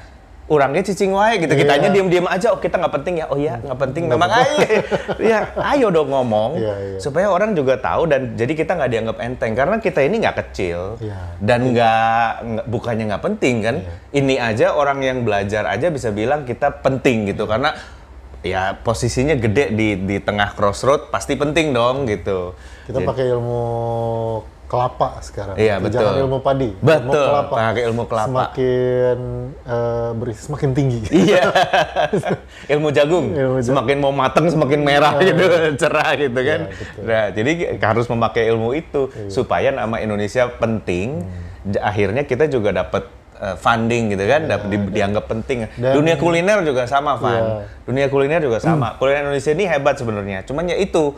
orangnya 0.54 0.82
cicing 0.82 1.10
wae 1.10 1.38
gitu. 1.38 1.54
Kitanya 1.54 1.90
Iya. 1.90 1.96
diam-diam 1.96 2.26
aja, 2.26 2.54
oh 2.54 2.60
kita 2.60 2.78
nggak 2.78 2.94
penting 2.94 3.14
ya. 3.20 3.26
Oh 3.28 3.36
iya, 3.36 3.58
nggak 3.58 3.80
penting 3.80 4.04
memang 4.06 4.30
ayo. 4.30 4.56
ya, 5.34 5.40
ayo 5.74 5.88
dong 5.90 6.10
ngomong 6.10 6.52
Iya, 6.56 6.74
iya. 6.78 6.98
supaya 6.98 7.28
orang 7.28 7.52
juga 7.52 7.76
tahu 7.76 8.06
dan 8.06 8.34
jadi 8.34 8.54
kita 8.54 8.72
nggak 8.74 8.92
dianggap 8.92 9.18
enteng 9.20 9.52
karena 9.54 9.76
kita 9.78 10.00
ini 10.00 10.16
nggak 10.22 10.38
kecil 10.40 11.02
Iya. 11.02 11.18
dan 11.40 11.60
nggak 11.70 12.30
bukannya 12.68 13.06
nggak 13.10 13.24
penting 13.24 13.56
kan. 13.60 13.76
Ini 14.10 14.36
aja 14.38 14.72
orang 14.72 15.02
yang 15.02 15.18
belajar 15.22 15.66
aja 15.66 15.90
bisa 15.90 16.10
bilang 16.10 16.44
kita 16.44 16.70
penting 16.80 17.28
gitu 17.28 17.44
karena 17.44 17.74
ya 18.44 18.76
posisinya 18.76 19.34
gede 19.34 19.72
di 19.72 19.96
di 19.98 20.20
tengah 20.20 20.52
crossroad 20.52 21.08
pasti 21.10 21.34
penting 21.34 21.72
dong 21.72 22.04
gitu. 22.06 22.54
Kita 22.84 23.00
Jadi- 23.00 23.08
pakai 23.08 23.26
ilmu 23.32 23.64
kelapa 24.74 25.22
sekarang. 25.22 25.54
Iya, 25.54 25.78
Jangan 25.78 25.86
betul. 25.86 26.22
ilmu 26.26 26.38
padi. 26.42 26.70
Betul, 26.74 26.98
Ilmu 27.06 27.14
kelapa. 27.14 27.54
pakai 27.54 27.84
ilmu 27.86 28.04
kelapa. 28.04 28.26
Semakin 28.26 29.18
berisi, 30.14 30.42
semakin 30.44 30.70
tinggi. 30.74 31.00
Iya, 31.08 31.44
ilmu 32.74 32.90
jagung. 32.90 33.26
Ilmu 33.32 33.62
jagung. 33.62 33.70
Semakin 33.70 33.98
mau 33.98 34.10
mateng 34.10 34.50
semakin 34.50 34.82
merah 34.82 35.14
gitu, 35.20 35.44
cerah 35.82 36.10
gitu 36.16 36.34
kan. 36.36 36.62
Iya, 36.64 36.74
betul. 36.74 37.02
nah, 37.04 37.26
jadi 37.30 37.52
harus 37.78 38.06
memakai 38.08 38.44
ilmu 38.50 38.74
itu 38.74 39.02
supaya 39.30 39.70
nama 39.70 39.98
Indonesia 39.98 40.50
penting 40.52 41.22
j- 41.64 41.78
akhirnya 41.78 42.24
kita 42.24 42.48
juga 42.48 42.74
dapat 42.74 43.06
eh, 43.36 43.56
funding 43.56 44.10
gitu 44.10 44.26
kan, 44.26 44.42
dap- 44.44 44.66
di- 44.66 44.90
dianggap 44.90 45.26
penting. 45.28 45.70
Dunia 45.76 46.18
kuliner 46.18 46.60
juga 46.62 46.84
sama, 46.86 47.14
Van. 47.16 47.30
Iya. 47.32 47.44
Dunia 47.84 48.08
kuliner 48.08 48.42
juga 48.42 48.58
sama. 48.58 48.96
Kuliner 48.98 49.22
Indonesia 49.24 49.52
ini 49.52 49.66
hebat 49.66 49.96
sebenarnya. 49.96 50.42
Cuman 50.44 50.66
ya 50.66 50.76
itu 50.76 51.14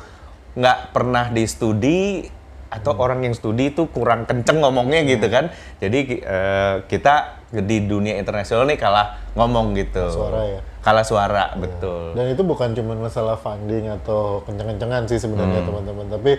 nggak 0.56 0.92
pernah 0.92 1.28
di 1.30 1.44
studi 1.46 2.32
atau 2.76 2.92
orang 3.00 3.24
yang 3.24 3.32
studi 3.32 3.72
itu 3.72 3.88
kurang 3.88 4.28
kenceng 4.28 4.60
ngomongnya 4.60 5.02
gitu 5.08 5.28
kan. 5.32 5.50
Jadi 5.80 6.00
eh, 6.20 6.76
kita 6.86 7.40
di 7.56 7.88
dunia 7.88 8.20
internasional 8.20 8.68
nih 8.68 8.76
kalah 8.76 9.16
ngomong 9.34 9.72
gitu. 9.76 10.12
suara 10.12 10.42
ya. 10.44 10.62
Kalah 10.84 11.02
suara, 11.02 11.46
betul. 11.58 12.14
Dan 12.14 12.30
itu 12.30 12.46
bukan 12.46 12.78
cuma 12.78 12.94
masalah 12.94 13.40
funding 13.40 13.90
atau 13.90 14.46
kenceng-kencengan 14.46 15.10
sih 15.10 15.18
sebenarnya 15.18 15.66
Hmm. 15.66 15.70
teman-teman, 15.74 16.06
tapi 16.14 16.32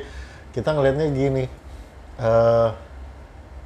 kita 0.55 0.71
ngelihatnya 0.71 1.07
gini, 1.11 1.45
eh, 2.17 2.69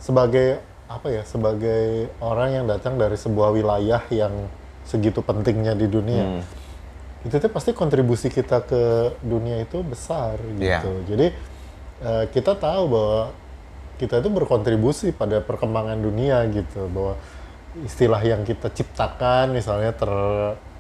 sebagai 0.01 0.59
apa 0.89 1.07
ya, 1.13 1.23
sebagai 1.23 2.09
orang 2.19 2.51
yang 2.51 2.65
datang 2.67 2.97
dari 2.97 3.15
sebuah 3.15 3.53
wilayah 3.53 4.03
yang 4.11 4.33
segitu 4.83 5.21
pentingnya 5.21 5.77
di 5.77 5.87
dunia, 5.87 6.41
Hmm. 6.41 6.43
itu 7.23 7.37
tuh 7.37 7.53
pasti 7.53 7.77
kontribusi 7.77 8.27
kita 8.27 8.65
ke 8.65 9.15
dunia 9.21 9.61
itu 9.61 9.85
besar 9.85 10.41
gitu. 10.57 10.65
Iya. 10.65 10.81
Jadi 11.07 11.27
eh, 12.03 12.25
kita 12.33 12.57
tahu 12.57 12.83
bahwa 12.91 13.23
kita 14.01 14.25
itu 14.25 14.29
berkontribusi 14.33 15.13
pada 15.13 15.45
perkembangan 15.45 16.01
dunia 16.01 16.49
gitu, 16.49 16.89
bahwa 16.89 17.21
istilah 17.85 18.19
yang 18.25 18.43
kita 18.43 18.73
ciptakan 18.73 19.55
misalnya 19.55 19.95
ter 19.95 20.11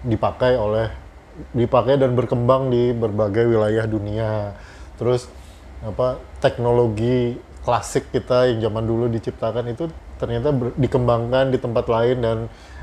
dipakai 0.03 0.57
oleh 0.57 0.89
dipakai 1.53 2.01
dan 2.01 2.17
berkembang 2.17 2.73
di 2.73 2.91
berbagai 2.97 3.47
wilayah 3.47 3.85
dunia. 3.87 4.57
Terus 4.97 5.29
apa 5.81 6.21
teknologi 6.41 7.37
klasik 7.65 8.09
kita 8.13 8.49
yang 8.53 8.73
zaman 8.73 8.85
dulu 8.89 9.09
diciptakan 9.13 9.73
itu 9.73 9.89
ternyata 10.21 10.53
ber- 10.53 10.77
dikembangkan 10.77 11.53
di 11.53 11.59
tempat 11.61 11.87
lain 11.89 12.17
dan 12.21 12.39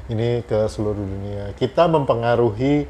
ini 0.07 0.41
ke 0.45 0.65
seluruh 0.71 0.97
dunia. 1.01 1.53
Kita 1.57 1.85
mempengaruhi 1.91 2.87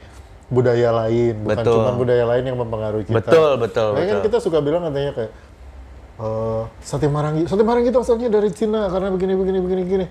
budaya 0.48 0.90
lain, 0.96 1.44
bukan 1.44 1.58
Betul. 1.60 1.76
cuma 1.76 1.92
budaya 1.94 2.24
lain 2.24 2.44
yang 2.48 2.58
mempengaruhi 2.58 3.04
kita. 3.04 3.20
Betul, 3.20 3.52
betul, 3.60 3.90
Makanya 3.94 4.08
kan 4.08 4.18
betul. 4.18 4.28
kita 4.32 4.38
suka 4.40 4.58
bilang 4.64 4.82
katanya 4.88 5.12
kayak 5.12 5.32
eh 6.18 6.64
sate 6.82 7.08
marangi, 7.12 7.44
sate 7.46 7.62
marangi 7.62 7.90
itu 7.94 8.00
asalnya 8.00 8.28
dari 8.32 8.50
Cina 8.56 8.90
karena 8.90 9.12
begini 9.12 9.34
begini 9.36 9.60
begini 9.60 9.82
begini. 9.84 10.06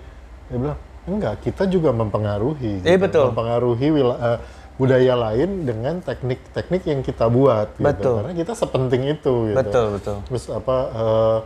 Dia 0.52 0.58
bilang 0.60 0.78
enggak, 1.08 1.34
kita 1.42 1.64
juga 1.66 1.90
mempengaruhi. 1.90 2.84
Iya, 2.84 2.98
betul. 3.00 3.32
Mempengaruhi 3.32 3.86
wila- 3.90 4.20
eh, 4.20 4.38
budaya 4.76 5.14
lain 5.16 5.64
dengan 5.64 6.04
teknik-teknik 6.04 6.82
yang 6.84 7.00
kita 7.00 7.26
buat. 7.32 7.72
Gitu. 7.80 7.88
Betul. 7.88 8.14
Karena 8.22 8.34
kita 8.36 8.52
sepenting 8.52 9.02
itu. 9.08 9.34
Gitu. 9.50 9.56
Betul, 9.56 9.86
betul. 9.98 10.16
Terus 10.28 10.44
apa? 10.52 10.76
eh, 10.92 11.38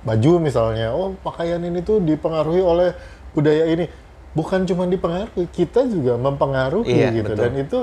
baju 0.00 0.32
misalnya, 0.40 0.96
oh 0.96 1.12
pakaian 1.20 1.60
ini 1.60 1.84
tuh 1.84 2.00
dipengaruhi 2.00 2.60
oleh 2.64 2.88
budaya 3.36 3.68
ini. 3.68 3.84
Bukan 4.30 4.62
cuma 4.62 4.86
dipengaruhi, 4.86 5.50
kita 5.50 5.84
juga 5.84 6.14
mempengaruhi 6.14 6.86
Iya, 6.86 7.10
gitu. 7.12 7.34
betul. 7.34 7.42
Dan 7.42 7.52
itu 7.58 7.78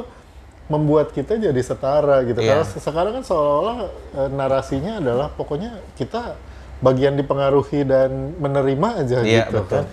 membuat 0.68 1.12
kita 1.12 1.36
jadi 1.36 1.62
setara 1.64 2.24
gitu. 2.24 2.40
Iya. 2.40 2.60
Karena 2.60 2.66
se- 2.66 2.80
sekarang 2.80 3.12
kan 3.20 3.24
seolah-olah 3.24 3.78
eh, 4.16 4.30
narasinya 4.32 5.00
adalah 5.00 5.28
pokoknya 5.32 5.76
kita 5.96 6.36
bagian 6.80 7.16
dipengaruhi 7.16 7.84
dan 7.84 8.36
menerima 8.38 8.90
aja 9.04 9.18
Iya, 9.24 9.48
gitu 9.48 9.60
betul. 9.60 9.84
kan. 9.84 9.86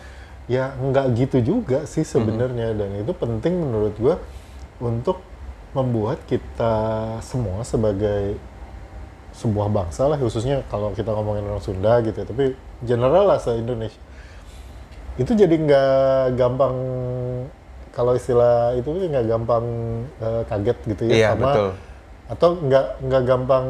Ya 0.45 0.77
nggak 0.77 1.07
gitu 1.17 1.39
juga 1.41 1.89
sih 1.89 2.05
sebenarnya 2.05 2.77
dan 2.77 2.91
itu 3.01 3.13
penting 3.17 3.57
menurut 3.57 3.97
gua 3.97 4.21
untuk 4.77 5.17
membuat 5.73 6.21
kita 6.29 6.75
semua 7.25 7.65
sebagai 7.65 8.37
sebuah 9.35 9.67
bangsa 9.67 10.07
lah 10.07 10.15
khususnya 10.15 10.63
kalau 10.69 10.95
kita 10.95 11.11
ngomongin 11.11 11.43
orang 11.43 11.59
Sunda 11.59 11.99
gitu 11.99 12.15
ya, 12.15 12.27
tapi 12.29 12.55
general 12.87 13.27
lah 13.27 13.41
se 13.41 13.51
Indonesia 13.51 13.99
itu 15.15 15.33
jadi 15.33 15.55
nggak 15.55 16.35
gampang 16.35 16.75
kalau 17.95 18.19
istilah 18.19 18.75
itu 18.75 18.91
nggak 18.91 19.27
gampang 19.31 19.65
eh, 20.19 20.43
kaget 20.51 20.79
gitu 20.91 21.03
ya 21.07 21.15
Iya, 21.15 21.29
sama 21.35 21.47
betul. 21.47 21.69
atau 22.25 22.49
nggak 22.59 22.87
nggak 23.07 23.23
gampang 23.23 23.65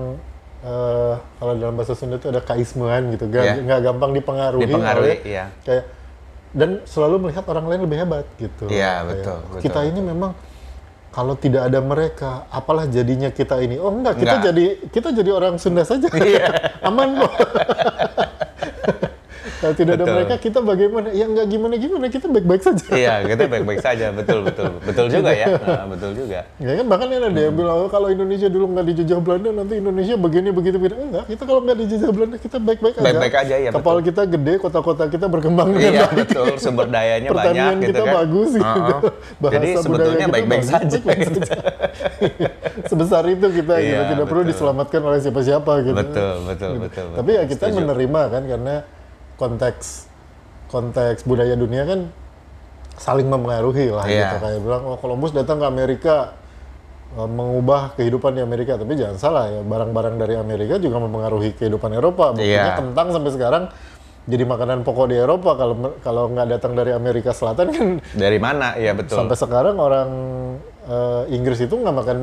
eh, 0.65 1.15
kalau 1.37 1.53
dalam 1.61 1.75
bahasa 1.77 1.93
Sunda 1.93 2.17
itu 2.17 2.33
ada 2.33 2.41
kaismuan 2.41 3.13
gitu 3.13 3.29
nggak 3.29 3.45
nggak 3.69 3.81
gampang 3.85 4.11
dipengaruhi, 4.17 4.65
Dipengaruhi, 4.65 5.05
oleh 5.05 5.17
iya. 5.29 5.45
kayak 5.63 5.85
dan 6.55 6.81
selalu 6.87 7.29
melihat 7.29 7.45
orang 7.51 7.67
lain 7.67 7.81
lebih 7.83 7.99
hebat 7.99 8.27
gitu 8.39 8.71
Iya, 8.71 9.03
Kayak, 9.03 9.09
betul, 9.11 9.39
betul, 9.51 9.61
kita 9.67 9.81
ini 9.91 10.01
memang 10.01 10.33
kalau 11.15 11.39
tidak 11.39 11.71
ada 11.71 11.79
mereka, 11.79 12.43
apalah 12.51 12.91
jadinya 12.91 13.31
kita 13.31 13.63
ini? 13.63 13.79
Oh 13.79 13.87
enggak, 13.95 14.19
kita 14.19 14.35
Enggak. 14.35 14.47
jadi 14.51 14.65
kita 14.91 15.09
jadi 15.15 15.31
orang 15.31 15.55
Sunda 15.63 15.87
saja, 15.87 16.11
Iya. 16.11 16.51
aman 16.91 17.23
kok. 17.23 17.33
Kalau 19.65 19.81
tidak 19.81 19.97
ada 19.97 20.05
Betul. 20.05 20.17
mereka, 20.21 20.35
kita 20.37 20.59
bagaimana? 20.61 21.09
Ya 21.17 21.25
enggak 21.25 21.47
gimana 21.49 21.75
gimana, 21.81 22.05
kita 22.13 22.27
baik-baik 22.29 22.63
saja. 22.69 22.85
Iya, 22.93 23.15
kita 23.25 23.43
baik-baik 23.49 23.81
saja, 23.81 24.07
betul 24.13 24.45
betul. 24.45 24.77
Betul 24.85 25.07
juga 25.09 25.33
ya. 25.33 25.57
Nah, 25.57 25.89
betul 25.89 26.11
juga. 26.13 26.45
Ya 26.61 26.73
kan 26.77 26.85
bahkan 26.85 27.09
ada 27.09 27.33
yang 27.33 27.57
bilang 27.57 27.77
oh, 27.81 27.89
kalau 27.89 28.13
Indonesia 28.13 28.53
dulu 28.53 28.77
nggak 28.77 28.93
dijajah 28.93 29.25
Belanda 29.25 29.57
nanti 29.57 29.81
Indonesia 29.81 30.21
begini 30.21 30.53
begitu 30.53 30.77
begini. 30.77 31.09
Enggak, 31.09 31.25
kita 31.33 31.43
kalau 31.49 31.61
nggak 31.65 31.79
dijajah 31.81 32.11
Belanda 32.13 32.37
kita 32.37 32.57
baik-baik 32.61 32.95
aja. 33.01 33.05
Baik-baik 33.09 33.35
aja, 33.41 33.55
ya, 33.57 33.71
Kapal 33.73 33.97
kita 34.05 34.23
gede, 34.29 34.55
kota-kota 34.61 35.05
kita 35.09 35.27
berkembang 35.33 35.69
dengan 35.73 35.81
Iya, 35.97 36.05
baik. 36.13 36.17
betul. 36.29 36.47
Sumber 36.61 36.87
dayanya 36.93 37.29
Pertanian 37.33 37.65
banyak 37.65 37.81
gitu 37.81 37.89
kita 37.89 38.03
kan. 38.05 38.15
bagus 38.21 38.51
gitu. 38.53 38.69
Uh-uh. 38.69 39.01
Bahasa 39.41 39.55
Jadi 39.57 39.69
sebetulnya 39.81 40.19
kita 40.21 40.35
baik-baik 40.37 40.65
saja. 40.69 40.97
baik-baik 41.01 41.21
saja. 41.25 41.53
Sebesar 42.93 43.23
itu 43.33 43.47
kita 43.49 43.75
gitu, 43.81 43.97
Iya, 43.97 44.01
tidak 44.13 44.27
perlu 44.29 44.43
betul. 44.45 44.53
diselamatkan 44.53 45.01
oleh 45.01 45.19
siapa-siapa 45.25 45.73
gitu. 45.89 45.97
Betul, 45.97 46.37
betul, 46.53 46.73
betul. 46.85 47.07
Tapi 47.17 47.31
ya 47.33 47.43
kita 47.49 47.65
Setuju. 47.73 47.79
menerima 47.81 48.23
kan 48.29 48.45
karena 48.45 48.75
konteks 49.45 50.09
konteks 50.67 51.21
budaya 51.23 51.53
dunia 51.55 51.85
kan 51.85 52.01
saling 52.97 53.27
mempengaruhi 53.27 53.91
lah 53.91 54.07
Iya. 54.07 54.21
gitu 54.25 54.37
kayak 54.41 54.61
bilang 54.61 54.83
oh 54.87 54.97
Columbus 54.97 55.31
datang 55.31 55.59
ke 55.59 55.67
Amerika 55.67 56.33
eh, 57.13 57.29
mengubah 57.29 57.93
kehidupan 57.95 58.33
di 58.33 58.41
Amerika 58.41 58.75
tapi 58.75 58.95
jangan 58.95 59.19
salah 59.19 59.45
ya 59.49 59.61
barang-barang 59.61 60.17
dari 60.17 60.35
Amerika 60.35 60.79
juga 60.79 60.99
mempengaruhi 60.99 61.53
kehidupan 61.55 61.91
Eropa 61.93 62.33
buktinya 62.33 62.71
Iya. 62.71 62.79
kentang 62.79 63.07
sampai 63.11 63.31
sekarang 63.31 63.65
jadi 64.25 64.41
makanan 64.43 64.79
pokok 64.83 65.13
di 65.13 65.21
Eropa 65.21 65.53
kalau 65.53 65.75
kalau 66.01 66.33
nggak 66.33 66.49
datang 66.49 66.73
dari 66.73 66.91
Amerika 66.91 67.29
Selatan 67.31 67.67
kan 67.69 67.87
Dari 68.17 68.41
mana? 68.41 68.73
Iya, 68.73 68.97
betul. 68.97 69.21
sampai 69.21 69.37
sekarang 69.37 69.77
orang 69.77 70.09
eh, 70.87 71.23
Inggris 71.29 71.61
itu 71.61 71.75
nggak 71.75 71.93
makan 71.95 72.19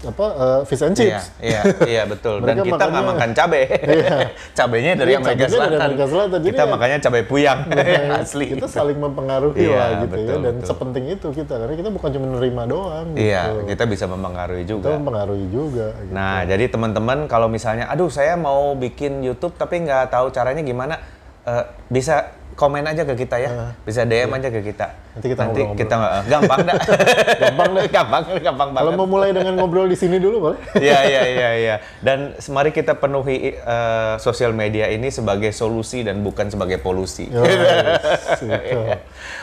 apa 0.00 0.26
eh, 0.32 0.60
fish 0.64 0.80
and 0.80 0.92
Iya, 0.92 1.20
chips 1.20 1.24
iya, 1.38 1.60
iya 1.84 2.02
betul. 2.04 2.40
Dan 2.40 2.56
kita 2.58 2.84
nggak 2.84 3.04
makan 3.06 3.28
cabai. 3.30 3.64
Iya. 3.68 4.16
Cabainya 4.58 4.92
dari 4.94 5.10
Iya, 5.12 5.18
Amerika 5.18 5.44
cabainya 5.44 5.44
dari 5.44 5.52
Selatan. 5.52 5.80
Amerika 5.82 6.06
Selatan. 6.06 6.38
Jadi 6.38 6.48
Kita 6.48 6.62
ya- 6.62 6.70
makanya 6.70 6.96
cabai 6.98 7.22
puyang 7.22 7.58
Makanya 7.66 8.00
asli. 8.24 8.46
Kita 8.50 8.66
saling 8.66 8.98
mempengaruhi 8.98 9.60
Iya, 9.60 9.76
lah 9.76 9.88
gitu 10.00 10.16
ya 10.16 10.24
betul, 10.24 10.38
dan 10.40 10.54
betul. 10.56 10.66
sepenting 10.66 11.04
itu 11.06 11.28
kita 11.30 11.54
karena 11.54 11.74
kita 11.76 11.90
bukan 11.90 12.08
cuma 12.10 12.26
menerima 12.30 12.62
doang 12.64 13.06
Iya, 13.12 13.42
gitu. 13.44 13.60
kita 13.68 13.84
bisa 13.84 14.04
mempengaruhi 14.06 14.62
Kita 14.62 14.72
juga. 14.72 14.88
mempengaruhi 14.96 15.46
juga 15.46 15.86
gitu. 15.94 16.12
Nah, 16.12 16.38
jadi 16.42 16.64
teman-teman 16.66 17.18
kalau 17.26 17.46
misalnya, 17.46 17.84
aduh 17.86 18.08
saya 18.08 18.34
mau 18.34 18.72
bikin 18.74 19.20
YouTube 19.20 19.52
tapi 19.54 19.80
nggak 19.80 20.08
tahu 20.08 20.30
caranya 20.30 20.60
gimana, 20.60 20.96
eh, 21.42 21.62
bisa 21.86 22.32
komen 22.60 22.84
aja 22.84 23.02
ke 23.02 23.16
kita 23.16 23.40
ya, 23.40 23.50
bisa 23.80 24.04
DM 24.04 24.28
aja 24.30 24.52
ke 24.52 24.60
kita. 24.60 24.86
Iya. 24.86 25.08
Nanti 25.10 25.26
kita 25.26 25.42
ngobrol-ngobrol. 25.42 25.80
kita 25.80 25.94
nggak- 25.96 26.14
gampang 26.28 26.58
dah, 26.60 26.76
Gampang 27.42 27.70
deh. 27.72 27.84
gampang, 27.88 28.22
gampang 28.38 28.68
Kalau 28.70 28.84
banget. 28.86 29.00
mau 29.00 29.08
mulai 29.08 29.30
dengan 29.32 29.54
ngobrol 29.56 29.88
di 29.88 29.96
sini 29.96 30.16
dulu 30.16 30.36
boleh? 30.42 30.58
Iya, 30.78 30.98
iya, 31.02 31.22
iya, 31.26 31.50
iya. 31.56 31.74
Dan 31.98 32.18
mari 32.46 32.70
kita 32.70 32.94
penuhi 32.94 33.56
eh, 33.56 34.14
sosial 34.18 34.52
media 34.52 34.86
ini 34.86 35.08
sebagai 35.08 35.48
solusi 35.50 36.04
dan 36.04 36.20
bukan 36.20 36.46
sebagai 36.46 36.76
polusi. 36.76 37.26
Yo, 37.26 37.40
yes, 37.40 38.38
gitu. 38.38 38.76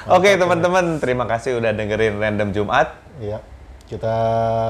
Oke 0.07 0.29
teman-teman, 0.31 0.97
terima 0.97 1.25
kasih 1.25 1.57
udah 1.57 1.73
dengerin 1.73 2.15
Random 2.15 2.53
Jumat. 2.53 2.93
Iya. 3.17 3.41
Kita 3.83 4.15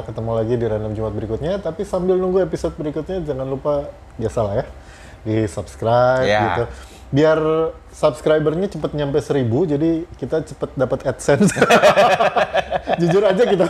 ketemu 0.04 0.32
lagi 0.32 0.54
di 0.54 0.66
random 0.66 0.94
Jumat 0.94 1.10
berikutnya, 1.12 1.58
tapi 1.58 1.82
sambil 1.82 2.16
nunggu 2.16 2.38
episode 2.40 2.74
berikutnya 2.74 3.26
jangan 3.26 3.44
lupa 3.44 3.90
biasalah 4.14 4.62
ya 4.62 4.66
di 5.20 5.44
subscribe 5.44 6.22
Iya. 6.24 6.42
gitu. 6.48 6.64
Biar 7.08 7.40
subscribernya 7.88 8.68
cepet 8.68 8.92
nyampe 8.92 9.24
seribu, 9.24 9.64
jadi 9.64 10.04
kita 10.20 10.44
cepet 10.44 10.76
dapat 10.76 11.08
AdSense. 11.08 11.56
Jujur 13.00 13.24
aja 13.24 13.44
kita. 13.48 13.66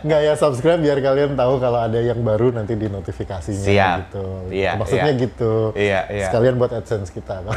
Nggak 0.00 0.20
ya 0.24 0.34
subscribe 0.40 0.80
biar 0.80 0.98
kalian 1.04 1.36
tahu 1.36 1.60
kalau 1.60 1.84
ada 1.84 2.00
yang 2.00 2.20
baru 2.24 2.54
nanti 2.56 2.78
di 2.78 2.88
notifikasinya 2.88 3.66
Siap. 3.66 3.96
gitu. 4.08 4.26
Iya, 4.48 4.72
Maksudnya 4.80 5.12
iya. 5.12 5.22
gitu. 5.24 5.52
Iya, 5.76 6.00
iya. 6.08 6.26
Sekalian 6.32 6.56
buat 6.56 6.72
AdSense 6.72 7.10
kita. 7.12 7.42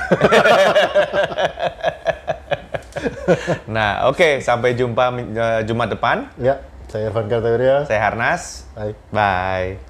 Nah, 3.69 4.09
oke, 4.09 4.41
sampai 4.43 4.75
jumpa 4.75 5.13
eh, 5.15 5.61
Jumat 5.63 5.93
depan. 5.93 6.27
ya, 6.41 6.59
saya 6.89 7.07
Irfan 7.07 7.29
Kartawirya. 7.29 7.85
Saya 7.87 8.01
Harnas. 8.01 8.65
Bye. 8.75 8.97
Bye. 9.13 9.88